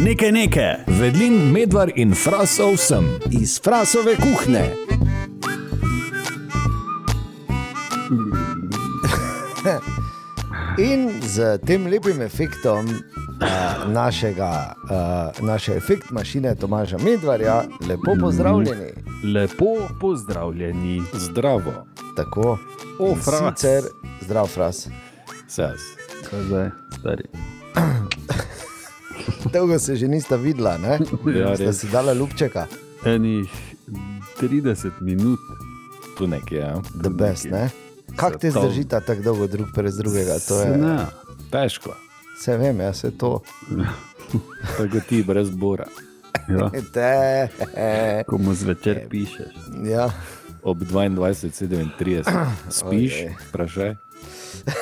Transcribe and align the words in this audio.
Nekaj 0.00 0.32
nekaj. 0.32 0.74
Vedlin, 0.86 1.52
medvar 1.52 1.90
in 1.96 2.14
frasov 2.14 2.76
sem. 2.76 3.04
iz 3.30 3.60
frasove 3.60 4.16
kuhne. 4.16 4.64
In 10.78 11.10
z 11.22 11.58
tem 11.66 11.86
lepim 11.86 12.22
efektom 12.22 12.86
uh, 12.88 13.92
našega, 13.92 14.74
uh, 14.84 15.46
naše 15.46 15.76
efekt 15.76 16.10
mašine 16.10 16.54
Tomaža 16.54 16.98
Medvarja, 16.98 17.62
lepo 17.88 18.14
pozdravljeni. 18.20 18.90
Lepo 19.34 19.88
pozdravljeni. 20.00 21.02
Zdravo. 21.14 21.86
Tako, 22.16 22.58
O, 22.98 23.14
Fras. 23.14 23.60
Sicer, 23.60 23.82
zdrav, 24.20 24.46
fras. 24.46 24.88
Sas. 25.48 25.80
Kaj 26.30 26.42
zdaj, 26.42 26.70
stari? 26.98 27.24
Dolgo 29.52 29.78
se 29.78 29.96
že 29.96 30.08
nista 30.08 30.36
videla, 30.36 30.78
ne? 30.78 30.98
Ja, 31.38 31.54
res. 31.54 31.76
si 31.76 31.86
dala 31.86 32.12
lupčeka, 32.12 32.66
Enih 33.04 33.50
30 34.36 34.90
minut. 35.00 35.38
Tu 36.14 36.26
nekje, 36.26 36.58
ja. 36.58 36.80
the 36.94 37.10
best, 37.10 37.44
ne? 37.44 37.70
Kako 38.16 38.38
te 38.38 38.50
zdržita 38.50 39.00
tako 39.00 39.22
dolgo 39.22 39.46
drug 39.46 39.68
brez 39.74 39.96
drugega? 39.96 40.34
To 40.38 40.54
Se 40.54 40.68
je, 40.68 40.76
Ne. 40.76 41.06
Težko. 41.50 41.94
vse 42.36 42.56
vem, 42.56 42.80
jaz 42.80 42.96
se 42.96 43.10
to. 43.10 43.40
Tako 44.76 45.00
ti 45.08 45.22
brez 45.22 45.50
bora. 45.50 45.84
Ja. 46.48 46.70
Te, 46.94 47.48
Ko 48.26 48.38
mu 48.38 48.54
zvečer 48.54 49.08
pišeš. 49.08 49.52
ja. 49.84 50.10
Ob 50.62 50.78
22.37 50.78 52.22
spiš, 52.70 53.12
Ojej. 53.14 53.34
vprašaj. 53.48 53.94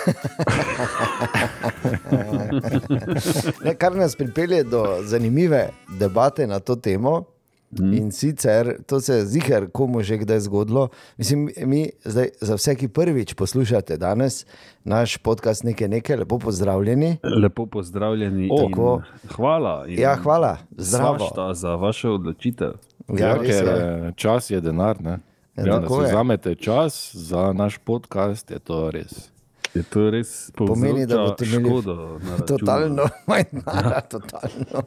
Ne, 3.64 3.74
kar 3.74 3.94
nas 3.94 4.16
pripelje 4.16 4.64
do 4.64 4.98
zanimive 5.02 5.68
debate 5.90 6.46
na 6.46 6.60
to 6.60 6.76
temo. 6.76 7.24
Mm. 7.72 7.94
In 7.94 8.10
sicer 8.10 8.82
to 8.82 9.00
se 9.00 9.14
je 9.14 9.26
ziger, 9.26 9.70
komu 9.70 10.02
že 10.02 10.16
kdaj 10.16 10.40
zgodilo. 10.40 10.88
Mislim, 11.16 11.50
mi 11.58 11.90
zdaj, 12.04 12.28
za 12.40 12.54
vse, 12.54 12.74
ki 12.74 12.88
prvič 12.88 13.34
poslušate 13.34 13.96
danes 13.96 14.46
naš 14.84 15.16
podcast, 15.16 15.64
nekaj, 15.64 15.88
nekaj, 15.88 16.16
lepo 16.16 16.38
pozdravljeni. 16.38 17.18
Lepo 17.42 17.66
pozdravljeni. 17.66 18.48
O, 18.52 18.62
in 18.62 18.72
ko- 18.72 19.02
hvala. 19.28 19.84
in 19.86 19.98
Ja, 19.98 20.16
hvala, 20.16 20.56
zdravo. 20.72 21.54
za 21.54 21.70
vašo 21.70 22.10
odločitev. 22.10 22.72
Ja, 23.10 23.28
Ja, 23.28 23.36
ker 23.36 23.46
je. 23.46 24.08
eh, 24.08 24.12
čas 24.16 24.50
je 24.50 24.60
denar. 24.60 25.00
Ne? 25.00 25.18
Ja, 25.56 25.56
Ja, 25.56 25.64
da 25.66 25.80
tako 25.80 25.96
si 25.96 26.02
vzamete 26.04 26.54
čas 26.54 27.14
za 27.14 27.52
naš 27.52 27.78
podcast, 27.78 28.50
je 28.50 28.58
to 28.58 28.90
res. 28.90 29.30
Je 29.74 29.82
to 29.86 30.08
res 30.10 30.50
Pomeni, 30.56 31.04
da 31.06 31.20
boste 31.22 31.46
imeli 31.46 31.68
škodo. 31.68 31.94
Totalno, 32.46 33.04
manj 33.30 33.44
denarja, 33.52 34.00
totalno. 34.10 34.82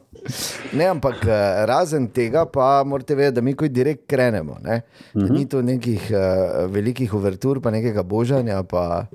Ne, 0.76 0.88
ampak 0.92 1.22
eh, 1.24 1.62
razen 1.70 2.10
tega, 2.12 2.44
pa 2.52 2.82
morate 2.86 3.16
vedeti, 3.16 3.38
da 3.38 3.44
mi 3.44 3.54
kot 3.56 3.72
direkt 3.72 4.04
krenemo. 4.10 4.58
Ne? 4.64 4.82
Da 5.14 5.28
Ni 5.32 5.46
to 5.48 5.62
nekih 5.64 6.10
uh, 6.12 6.66
velikih 6.72 7.14
uvertur, 7.16 7.62
pa 7.64 7.72
nekega 7.72 8.04
božanja, 8.04 8.60
pa 8.68 9.06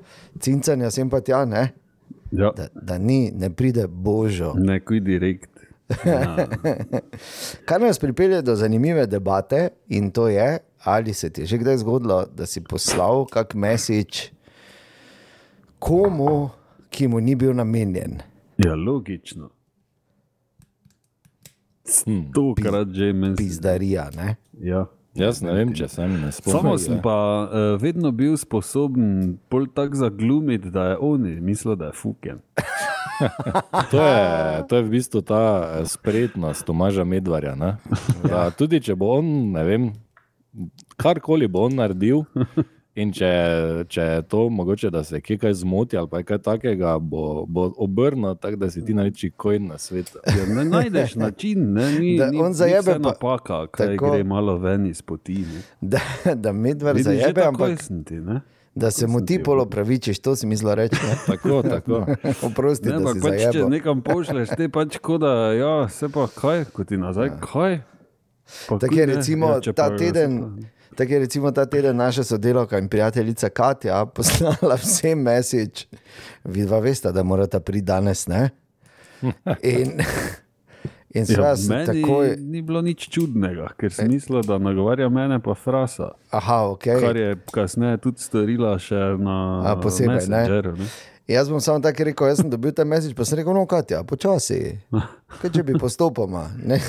cincanja 0.42 0.90
sem 0.90 1.10
pa 1.10 1.22
tja, 1.22 1.44
ne? 1.46 1.68
Ja. 2.32 2.50
Da, 2.56 2.66
da 2.74 2.98
ni, 2.98 3.30
ne 3.30 3.52
pride 3.54 3.86
božo. 3.86 4.52
Nekoj 4.58 5.00
direkt. 5.06 5.50
Ja. 6.06 6.48
Kar 7.68 7.80
nas 7.82 7.98
pripelje 7.98 8.42
do 8.42 8.54
zanimive 8.58 9.06
debate, 9.06 9.68
in 9.88 10.10
to 10.10 10.28
je, 10.28 10.58
ali 10.84 11.14
se 11.14 11.30
ti 11.30 11.42
je 11.42 11.46
že 11.46 11.58
kdaj 11.62 11.80
zgodilo, 11.82 12.24
da 12.34 12.46
si 12.46 12.62
poslal 12.64 13.26
kak 13.30 13.54
mesič 13.54 14.30
komu, 15.80 16.50
ki 16.92 17.08
mu 17.08 17.20
ni 17.20 17.34
bil 17.34 17.56
namenjen. 17.56 18.20
ja, 18.60 18.74
logično. 18.76 19.48
Stokrat 21.84 22.92
že 22.94 23.12
meni. 23.12 23.36
Pizdarija. 23.36 24.10
Ne? 24.14 24.36
Ja. 24.60 24.86
Jaz 25.18 25.40
ne 25.42 25.50
vem, 25.56 25.72
če 25.74 25.88
sem 25.90 26.12
ne 26.22 26.28
spomnim. 26.30 26.54
Samo 26.54 26.76
sem 26.78 27.00
pa 27.02 27.14
uh, 27.42 27.74
vedno 27.82 28.12
bil 28.14 28.36
sposoben 28.38 29.32
pol 29.50 29.66
tako 29.74 29.98
zaglumiti, 30.04 30.70
da 30.70 30.92
je 30.92 31.00
on 31.02 31.24
mislil, 31.42 31.74
da 31.76 31.90
je 31.90 31.98
fuken. 31.98 32.38
To 33.90 34.00
je, 34.00 34.62
to 34.68 34.76
je 34.78 34.82
v 34.86 34.90
bistvu 34.94 35.20
ta 35.20 35.40
eh, 35.60 35.84
spretnost 35.84 36.64
Tomaža 36.64 37.04
Medvarja. 37.04 37.52
ne. 37.54 37.74
Da, 38.30 38.46
tudi 38.48 38.80
če 38.80 38.94
bo 38.96 39.10
on, 39.18 39.26
ne 39.52 39.64
vem, 39.66 39.82
karkoli 40.96 41.44
bo 41.44 41.66
on 41.68 41.76
naredil, 41.76 42.22
in 43.00 43.12
če, 43.12 43.30
če 43.88 44.02
je 44.02 44.22
to 44.24 44.48
mogoče, 44.50 44.90
da 44.90 45.02
se 45.02 45.20
kje 45.20 45.38
kaj 45.38 45.54
zmoti 45.56 45.96
ali 45.96 46.08
pa 46.08 46.22
kaj 46.22 46.38
takega, 46.40 46.98
bo, 47.00 47.22
bo 47.46 47.72
obrnil 47.78 48.34
tako, 48.36 48.56
da 48.56 48.68
si 48.68 48.82
ti 48.82 48.92
največji 48.92 49.30
kojn 49.32 49.66
na 49.66 49.78
svetu. 49.78 50.18
Ja, 50.30 50.46
ne 50.46 50.64
najdeš 50.66 51.14
način, 51.16 51.72
ne, 51.72 51.88
ni, 51.92 52.14
Da 52.16 52.28
ni, 52.28 52.38
on 52.38 52.52
zajebe 52.54 52.92
pa- 52.92 52.98
napaka, 53.00 53.66
kaj 53.68 53.86
tako. 53.88 54.10
gre 54.10 54.24
malo 54.24 54.56
ven 54.58 54.86
iz 54.86 55.02
poti. 55.02 55.40
Ne. 55.44 55.62
Da, 55.82 56.00
da 56.36 56.52
medved 56.54 56.98
zajebe, 56.98 57.42
ampak 57.42 57.78
ti, 58.04 58.14
ne. 58.16 58.40
da 58.74 58.90
se 58.90 59.06
mu 59.06 59.20
ti 59.20 59.26
ti 59.28 59.42
pol 59.42 59.60
opravičiš, 59.60 60.18
to 60.18 60.36
si 60.36 60.46
mislil 60.46 60.74
reči. 60.74 60.96
ne? 61.02 61.14
Tako, 61.28 61.62
tako. 61.64 62.04
Oprosti, 62.46 62.88
Ne, 62.88 62.98
da 62.98 63.12
si 63.12 63.20
pač, 63.20 63.32
če 63.32 63.50
zajebe. 63.52 63.70
nekam 63.70 64.02
pošleš, 64.02 64.48
te 64.50 64.68
pač 64.68 64.98
koda, 64.98 65.32
ja, 65.52 65.88
se 65.88 66.08
pa 66.08 66.26
kaj, 66.30 66.64
ko 66.66 66.84
ti 66.84 66.96
nazaj, 66.96 67.30
kaj. 67.42 67.80
Pa 68.68 68.78
Tako 68.78 68.94
je 68.94 69.06
recimo 69.08 69.46
Ja, 69.48 69.60
če 69.60 69.72
ta 69.72 69.88
pa- 69.88 69.96
teden. 69.96 70.38
Tako 70.96 71.12
je 71.12 71.18
recimo 71.18 71.50
ta 71.50 71.66
teden 71.66 71.96
naša 71.96 72.24
sodelavka 72.24 72.78
in 72.78 72.88
prijateljica 72.88 73.48
Katja 73.48 74.06
poslala 74.06 74.74
vsem 74.74 75.22
mesič, 75.22 75.86
vidva 76.44 76.78
veste, 76.78 77.12
da 77.12 77.22
morata 77.22 77.60
priti 77.60 77.84
danes. 77.86 78.26
Ne? 78.26 78.50
In, 79.62 80.00
in 81.14 81.24
Ja, 81.28 81.54
meni 81.68 81.86
takoj, 81.86 82.36
ni 82.38 82.62
bilo 82.62 82.82
nič 82.82 83.08
čudnega, 83.10 83.68
ker 83.78 83.92
sem 83.92 84.08
mislil, 84.08 84.42
da 84.46 84.58
nagovarja 84.58 85.08
mene 85.08 85.40
pa 85.42 85.54
frasa. 85.54 86.12
aha, 86.30 86.62
ok. 86.70 86.84
Kar 87.00 87.16
je 87.16 87.36
kasneje 87.52 87.98
tudi 87.98 88.22
storila 88.22 88.78
še 88.78 89.00
na 89.18 89.38
A, 89.66 89.76
posebej, 89.82 90.28
ne? 90.28 90.44
Ne? 90.62 90.86
Jaz 91.30 91.50
bom 91.50 91.60
samo 91.60 91.78
tako 91.82 92.04
rekel, 92.04 92.26
jaz 92.26 92.40
sem 92.42 92.50
dobil 92.50 92.72
ta 92.74 92.84
mesič, 92.84 93.14
pa 93.14 93.24
sem 93.24 93.38
rekel, 93.38 93.54
no, 93.54 93.66
Katja, 93.66 94.02
počasi. 94.06 94.78
Kaj 95.42 95.50
če 95.54 95.62
bi 95.66 95.78
postopoma? 95.78 96.48
Ne? 96.62 96.80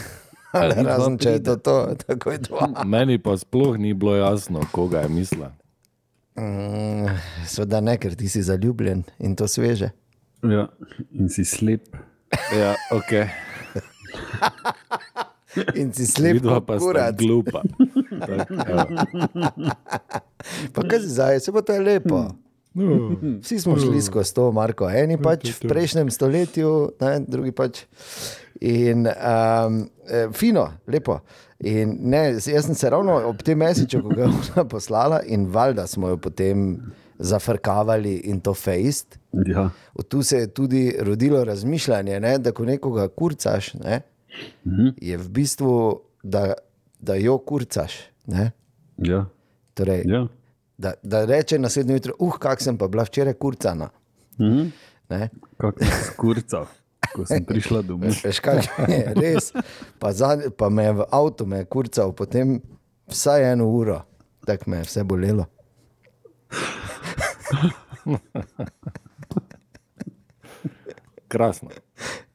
Ali 0.51 0.75
dva 0.75 0.83
razen 0.83 1.17
če 1.17 1.29
je 1.37 1.41
to, 1.43 1.55
to 1.55 1.75
tako 1.95 2.31
je 2.31 2.39
dva. 2.47 2.67
Meni 2.85 3.17
pa 3.17 3.37
sploh 3.37 3.77
ni 3.79 3.93
bilo 3.93 4.15
jasno, 4.15 4.63
koga 4.71 5.05
je 5.05 5.09
mislil. 5.09 5.47
Mm, 6.35 7.07
Sveda 7.47 7.79
ne, 7.81 7.97
ker 7.97 8.15
ti 8.15 8.27
si 8.31 8.41
zaljubljen 8.43 9.03
in 9.19 9.35
to 9.35 9.47
sveže. 9.47 9.91
Ja, 10.43 10.67
in 11.11 11.29
si 11.29 11.45
slep. 11.45 11.91
Ja, 12.55 12.75
ok. 12.91 13.11
In 15.75 15.91
si 15.91 16.07
slep, 16.07 16.39
Vidva 16.39 16.61
pa 16.63 16.77
kurac. 16.79 17.15
glupa. 17.19 17.59
Tak, 18.07 18.47
ja. 18.47 18.85
Pa 20.71 20.79
kaj 20.87 20.99
si 21.03 21.09
zdaj, 21.11 21.39
se 21.43 21.51
pa 21.51 21.59
to 21.59 21.75
je 21.75 21.81
lepo. 21.83 22.21
Vsi 23.43 23.59
smo 23.59 23.75
šli 23.75 23.99
skozi 24.01 24.31
to, 24.31 24.47
Marko. 24.55 24.87
Eni 24.87 25.19
pač 25.19 25.51
v 25.51 25.67
prejšnjem 25.67 26.07
stoletju, 26.07 26.95
ne, 27.03 27.19
drugi 27.27 27.51
pač. 27.51 27.83
In 28.61 29.07
um, 29.07 29.89
eh, 30.09 30.27
fino, 30.33 30.67
lepo. 30.87 31.19
In 31.59 31.97
ne, 31.99 32.17
jaz 32.33 32.65
sem 32.65 32.75
se 32.75 32.89
ravno 32.89 33.15
ob 33.29 33.41
tem 33.43 33.57
mesiču, 33.57 34.01
ko 34.01 34.09
ga 34.09 34.23
je 34.23 34.29
ona 34.55 34.65
poslala, 34.65 35.21
in 35.25 35.45
valjda 35.45 35.87
smo 35.87 36.09
jo 36.09 36.17
potem 36.17 36.79
zafrkavali 37.19 38.15
in 38.15 38.39
to 38.41 38.53
fejst. 38.53 39.19
Ja. 39.45 39.69
Od 39.93 40.07
Tu 40.07 40.23
se 40.23 40.37
je 40.37 40.47
tudi 40.47 40.95
rodilo 40.99 41.43
razmišljanje, 41.43 42.19
ne, 42.19 42.37
da 42.37 42.51
ko 42.51 42.65
nekoga 42.65 43.07
kurcaš, 43.07 43.73
ne, 43.73 44.01
je 44.97 45.17
v 45.17 45.29
bistvu, 45.29 46.01
da, 46.23 46.53
da 46.99 47.15
jo 47.15 47.37
kurcaš. 47.37 47.93
Ne. 48.27 48.51
Ja. 48.97 49.25
Torej, 49.73 50.03
Ja. 50.05 50.27
da, 50.77 50.93
da 51.03 51.25
reče 51.25 51.59
naslednjo 51.59 51.95
jutro, 51.95 52.13
uh, 52.19 52.37
kak 52.37 52.61
sem 52.61 52.77
pa 52.77 52.87
bila 52.87 53.03
včeraj 53.03 53.33
kurcana. 53.33 53.89
Mhm. 54.39 54.67
Kako 55.57 55.79
sem 55.79 56.03
skurcal, 56.13 56.65
ko 57.15 57.25
sem 57.25 57.45
prišla 57.45 57.81
domov. 57.85 58.15
Veš, 58.23 58.39
kaj 58.43 58.63
je 58.87 59.13
res. 59.17 59.51
Pa, 59.99 60.11
za, 60.15 60.37
pa 60.57 60.69
me 60.69 60.83
je 60.89 60.93
v 61.01 61.07
avtu 61.11 61.45
me 61.45 61.57
je 61.63 61.65
kurcal, 61.65 62.13
potem 62.15 62.61
vsaj 63.11 63.51
eno 63.53 63.67
uro, 63.71 64.01
tako 64.47 64.69
me 64.71 64.77
je 64.81 64.83
vse 64.89 65.03
bolelo. 65.03 65.45
Krasno. 71.31 71.69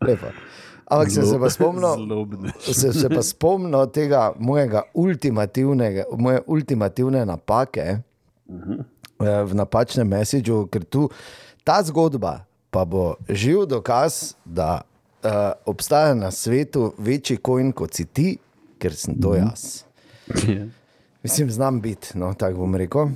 Lepo. 0.01 0.27
Ampak 0.87 1.11
sem 1.11 1.27
se 1.27 1.39
pa 1.39 1.51
spomnil, 1.51 1.99
sem 2.63 2.93
se 2.95 3.09
pa 3.11 3.23
spomnil 3.23 3.91
tega 3.91 4.31
mojega 4.39 4.85
ultimativnega, 4.95 6.05
moje 6.15 6.41
ultimativne 6.47 7.25
napake 7.27 7.87
eh, 7.91 8.03
v 9.19 9.53
napačnem 9.59 10.07
mesiču, 10.07 10.71
ker 10.71 10.87
tu 10.87 11.11
ta 11.67 11.83
zgodba 11.83 12.46
pa 12.77 12.85
bo 12.85 13.15
živ 13.29 13.65
dokaz, 13.67 14.35
da 14.45 14.81
uh, 15.23 15.31
obstaja 15.67 16.15
na 16.15 16.31
svetu 16.31 16.93
večji 16.99 17.37
kojn 17.37 17.73
kot 17.73 17.95
si 17.95 18.05
ti, 18.05 18.37
ker 18.79 18.93
sem 18.95 19.17
to 19.21 19.35
jaz. 19.35 19.83
Ja. 20.49 20.67
Mislim, 21.23 21.51
znam 21.51 21.81
biti, 21.81 22.19
no, 22.19 22.35
tako 22.35 22.59
bom 22.59 22.75
rekel. 22.77 23.09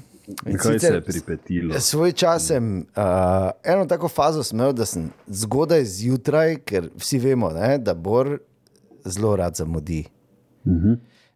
In 0.47 0.57
Kaj 0.57 0.73
se 0.73 0.79
sicer 0.79 0.95
je 0.95 1.01
pripetilo? 1.01 1.81
Svoj 1.81 2.13
čas 2.13 2.47
sem 2.47 2.79
uh, 2.79 3.51
eno 3.65 3.85
tako 3.87 4.09
fazo 4.09 4.43
imel, 4.53 4.73
da 4.73 4.87
sem 4.87 5.11
zgodaj 5.27 5.85
zjutraj, 5.85 6.57
ker 6.65 6.89
vsi 6.97 7.19
vemo, 7.19 7.51
ne, 7.51 7.79
da 7.79 7.95
Bor 7.95 8.39
zelo 9.05 9.37
rad 9.37 9.57
zamudi. 9.57 10.05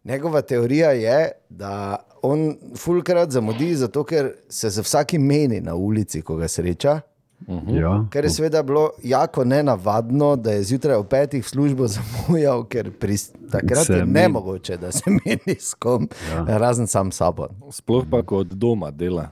Njegova 0.03 0.41
teorija 0.41 0.91
je, 0.91 1.31
da 1.49 1.97
on 2.21 2.55
fulkrat 2.77 3.31
zamudi, 3.31 3.75
zato 3.75 4.03
ker 4.03 4.31
se 4.49 4.69
za 4.69 4.81
vsakim 4.81 5.21
meni 5.21 5.61
na 5.61 5.75
ulici, 5.75 6.21
ko 6.21 6.35
ga 6.35 6.47
sreča. 6.47 7.01
Ja. 7.67 8.05
Ker 8.09 8.23
je 8.23 8.29
seveda 8.31 8.63
bilo 8.63 8.91
jako 9.03 9.43
nenavadno, 9.43 10.35
da 10.35 10.51
je 10.51 10.63
zjutraj 10.63 10.95
ob 10.95 11.07
petih 11.07 11.45
v 11.45 11.49
službo 11.49 11.87
zamujal, 11.95 12.63
ker 12.63 12.91
pri, 12.91 13.17
takrat 13.51 13.85
Se 13.85 13.93
je 13.93 13.99
meni. 13.99 14.13
nemogoče, 14.13 14.77
da 14.77 14.91
se 14.91 15.03
meni 15.07 15.59
s 15.59 15.73
kom, 15.73 16.07
ja. 16.29 16.57
razen 16.57 16.87
sam 16.87 17.11
sabo. 17.11 17.47
Sploh 17.71 18.05
pa 18.11 18.23
kot 18.23 18.47
doma 18.47 18.91
dela. 18.91 19.31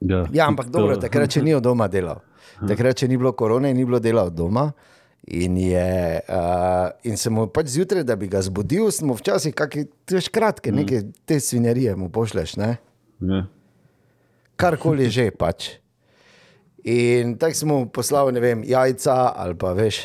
Ja, 0.00 0.26
Ja, 0.32 0.46
ampak 0.46 0.66
tudi 0.66 0.72
dobro, 0.74 0.94
to. 0.94 1.00
takrat 1.00 1.30
še 1.30 1.42
ni 1.42 1.54
od 1.54 1.62
doma 1.62 1.88
delal. 1.88 2.20
Takrat 2.68 2.98
še 2.98 3.08
ni 3.08 3.16
bilo 3.16 3.32
korone 3.32 3.70
in 3.70 3.76
ni 3.76 3.84
bilo 3.84 3.98
dela 3.98 4.24
od 4.24 4.34
doma. 4.34 4.72
In, 5.24 5.56
je, 5.56 6.20
uh, 6.20 6.88
in 7.04 7.16
se 7.16 7.30
mu 7.30 7.46
pač 7.46 7.66
zjutraj, 7.68 8.02
da 8.02 8.16
bi 8.16 8.28
ga 8.28 8.40
zbudil, 8.40 8.90
smo 8.90 9.12
včasih, 9.12 9.52
kakšne, 9.52 9.84
kratke, 10.32 10.72
neke 10.72 11.02
te 11.24 11.36
svinjarije 11.36 11.96
mu 11.96 12.08
pošleš, 12.08 12.56
ne? 12.56 12.76
Ja. 13.20 13.42
karkoli 14.56 15.06
že 15.06 15.30
pač. 15.30 15.78
In 16.84 17.36
tako 17.38 17.54
smo 17.54 17.78
mu 17.78 17.88
poslali, 17.88 18.32
ne 18.32 18.40
vem, 18.40 18.62
jajca 18.64 19.32
ali 19.36 19.58
pa 19.58 19.72
veš. 19.72 20.00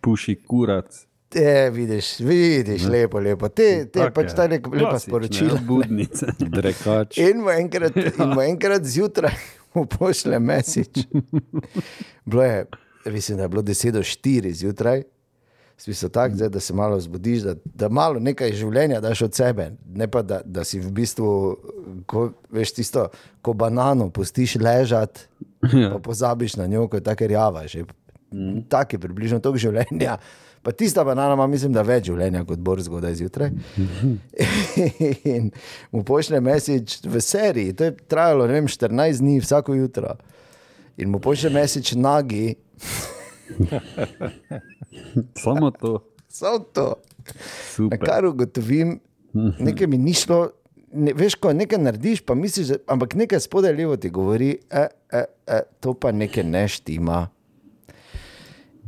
Puši 0.00 0.38
kurac. 0.46 1.04
Te 1.28 1.70
vidiš, 1.70 2.18
vidiš, 2.20 2.84
lepo, 2.88 3.20
lepo. 3.20 3.48
Te, 3.48 3.84
te 3.92 4.00
Tak 4.00 4.14
pač 4.14 4.32
ta 4.32 4.46
lepa, 4.48 4.70
lepa 4.72 4.94
Klasične 4.94 5.10
sporočila. 5.10 5.58
Budnice. 5.68 6.32
Drekač. 6.38 7.18
In 7.20 7.42
mu 7.44 7.52
enkrat, 7.52 7.96
in 7.96 8.32
mu 8.32 8.40
enkrat 8.40 8.86
zjutraj 8.88 9.34
mu 9.74 9.84
pošle 9.84 10.38
mesič. 10.40 11.04
Bilo 12.28 12.44
je, 12.44 12.64
mislim, 13.04 13.36
da 13.36 13.44
je 13.44 13.48
bilo 13.48 13.62
10 13.62 13.90
do 13.90 14.00
4 14.00 14.52
zjutraj. 14.52 15.02
Smisel 15.78 16.10
tak, 16.10 16.34
zdaj, 16.34 16.48
da 16.48 16.60
se 16.60 16.74
malo 16.74 17.00
zbudiš, 17.00 17.42
da, 17.42 17.54
da 17.64 17.88
malo 17.88 18.18
nekaj 18.18 18.50
življenja 18.52 18.98
daš 19.00 19.22
od 19.28 19.34
sebe. 19.34 19.70
Ne 19.94 20.08
pa, 20.10 20.24
da, 20.26 20.40
da 20.44 20.64
si 20.66 20.80
v 20.82 20.90
bistvu, 20.90 21.28
ko, 22.10 22.24
veš, 22.50 22.72
tisto, 22.80 23.06
ko 23.42 23.54
banano 23.54 24.08
pustiš 24.10 24.56
ležati, 24.58 25.28
pa 25.62 26.00
pozabiš 26.02 26.56
na 26.58 26.66
njo, 26.66 26.88
ko 26.90 26.98
je 26.98 27.06
tako 27.06 27.30
rjava. 27.30 27.62
Že. 27.70 27.84
Tak 28.68 28.92
je 28.92 29.02
približno 29.06 29.38
toliko 29.40 29.68
življenja. 29.68 30.18
Pa 30.62 30.72
tista 30.74 31.04
banana 31.06 31.38
ima, 31.38 31.46
mislim, 31.46 31.72
da 31.72 31.86
več 31.86 32.08
življenja 32.10 32.42
kot 32.44 32.58
bor 32.58 32.82
zgodaj 32.82 33.14
zjutraj. 33.20 33.54
In 35.30 35.52
mu 35.94 36.02
pošlje 36.02 36.40
mesič 36.42 36.98
v 37.06 37.22
seriji, 37.22 37.76
to 37.78 37.86
je 37.86 37.94
trajalo 38.10 38.50
vem, 38.50 38.66
14 38.66 39.22
dni, 39.22 39.38
vsako 39.46 39.78
jutro. 39.78 40.16
In 40.98 41.14
mu 41.14 41.22
pošlje 41.22 41.54
mesič 41.54 41.94
nagi, 41.94 42.56
Samo 45.42 45.70
to. 45.70 45.98
samo 46.28 46.58
to. 46.58 46.94
Na 47.26 47.34
Super. 47.74 47.98
kar 47.98 48.26
ugotovim, 48.26 49.00
nekaj 49.58 49.86
mi 49.86 49.98
ni 49.98 50.14
šlo. 50.14 50.48
Ne, 50.92 51.12
veš, 51.12 51.34
ko 51.36 51.52
nekaj 51.52 51.78
narediš, 51.82 52.22
pa 52.24 52.34
misliš, 52.34 52.70
da, 52.72 52.76
ampak 52.94 53.14
nekaj 53.14 53.40
spodaj 53.44 53.74
levo 53.76 53.96
ti 54.00 54.08
govori, 54.10 54.54
e, 54.70 54.86
e, 55.12 55.24
e, 55.46 55.58
to 55.80 55.92
pa 55.94 56.12
nekaj 56.12 56.44
ne 56.48 56.62
štima. 56.68 57.26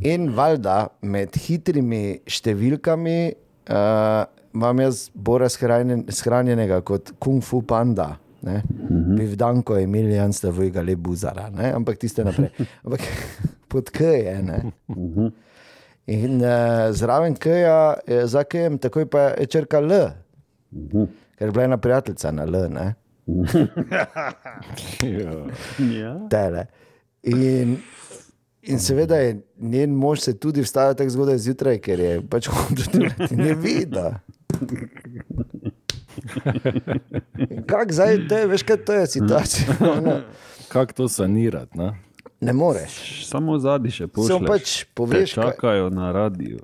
In 0.08 0.30
valjda 0.32 0.86
med 1.02 1.36
hitrimi 1.36 2.22
številkami 2.24 3.18
uh, 3.68 4.24
imam 4.56 4.80
jaz 4.80 5.02
bolj 5.12 5.50
shranjen, 5.52 6.06
shranjenega 6.08 6.80
kot 6.86 7.12
Kung 7.20 7.44
Fu 7.44 7.60
Panda. 7.60 8.14
Ne? 8.42 8.62
Bivdanko 9.18 9.76
je 9.76 9.84
Emilijan 9.84 10.32
Stavojga 10.32 10.80
le 10.82 10.96
buzara, 10.96 11.50
ne? 11.52 11.74
ampak 11.76 12.00
tiste 12.00 12.24
naprej. 12.24 12.48
Ampak 12.84 13.04
pod 13.70 13.90
K 13.94 14.10
je. 14.18 14.36
Ne? 14.42 14.58
In 16.10 16.40
uh, 16.42 16.90
zraven 16.90 17.36
K-ja, 17.38 17.94
je 18.06 18.26
za 18.26 18.42
K-jem, 18.44 18.78
takoj 18.82 19.06
pa 19.06 19.30
je 19.38 19.46
črka 19.46 19.78
L, 19.78 20.00
ker 21.38 21.46
je 21.46 21.52
bila 21.52 21.68
ena 21.68 21.78
prijateljica 21.78 22.32
na 22.34 22.48
L, 22.50 22.66
ne? 22.68 22.94
Ja. 26.00 26.14
Tele. 26.30 26.66
In, 27.22 27.76
in 28.62 28.80
seveda 28.80 29.16
je 29.16 29.40
njen 29.58 29.94
mož 29.94 30.20
se 30.20 30.34
tudi 30.38 30.64
vstajal 30.64 30.94
tako 30.98 31.10
zgodaj 31.10 31.38
zjutraj, 31.38 31.78
ker 31.84 32.00
je 32.00 32.20
pač 32.30 32.48
hotel 32.50 32.90
delati, 32.92 33.36
ne 33.36 33.54
vidi. 33.54 34.06
Kako 37.66 37.92
zdaj, 37.92 38.18
to 38.28 38.38
je, 38.38 38.46
veš, 38.46 38.62
kaj 38.62 38.84
to 38.84 38.92
je 38.92 39.06
situacija? 39.06 39.76
Kako 40.72 40.92
to 40.92 41.08
sanirati? 41.08 41.78
Ne? 41.78 41.92
Ne 42.40 42.52
moreš. 42.52 43.26
Samo 43.28 43.58
zadnji 43.58 43.90
še 43.92 44.06
pošlješ. 44.08 44.28
Samo 44.30 44.46
pač 44.46 44.84
poveš, 44.94 45.34
Te 45.34 45.40
kaj- 45.40 45.50
čakajo 45.50 45.90
na 45.90 46.12
radiju. 46.12 46.58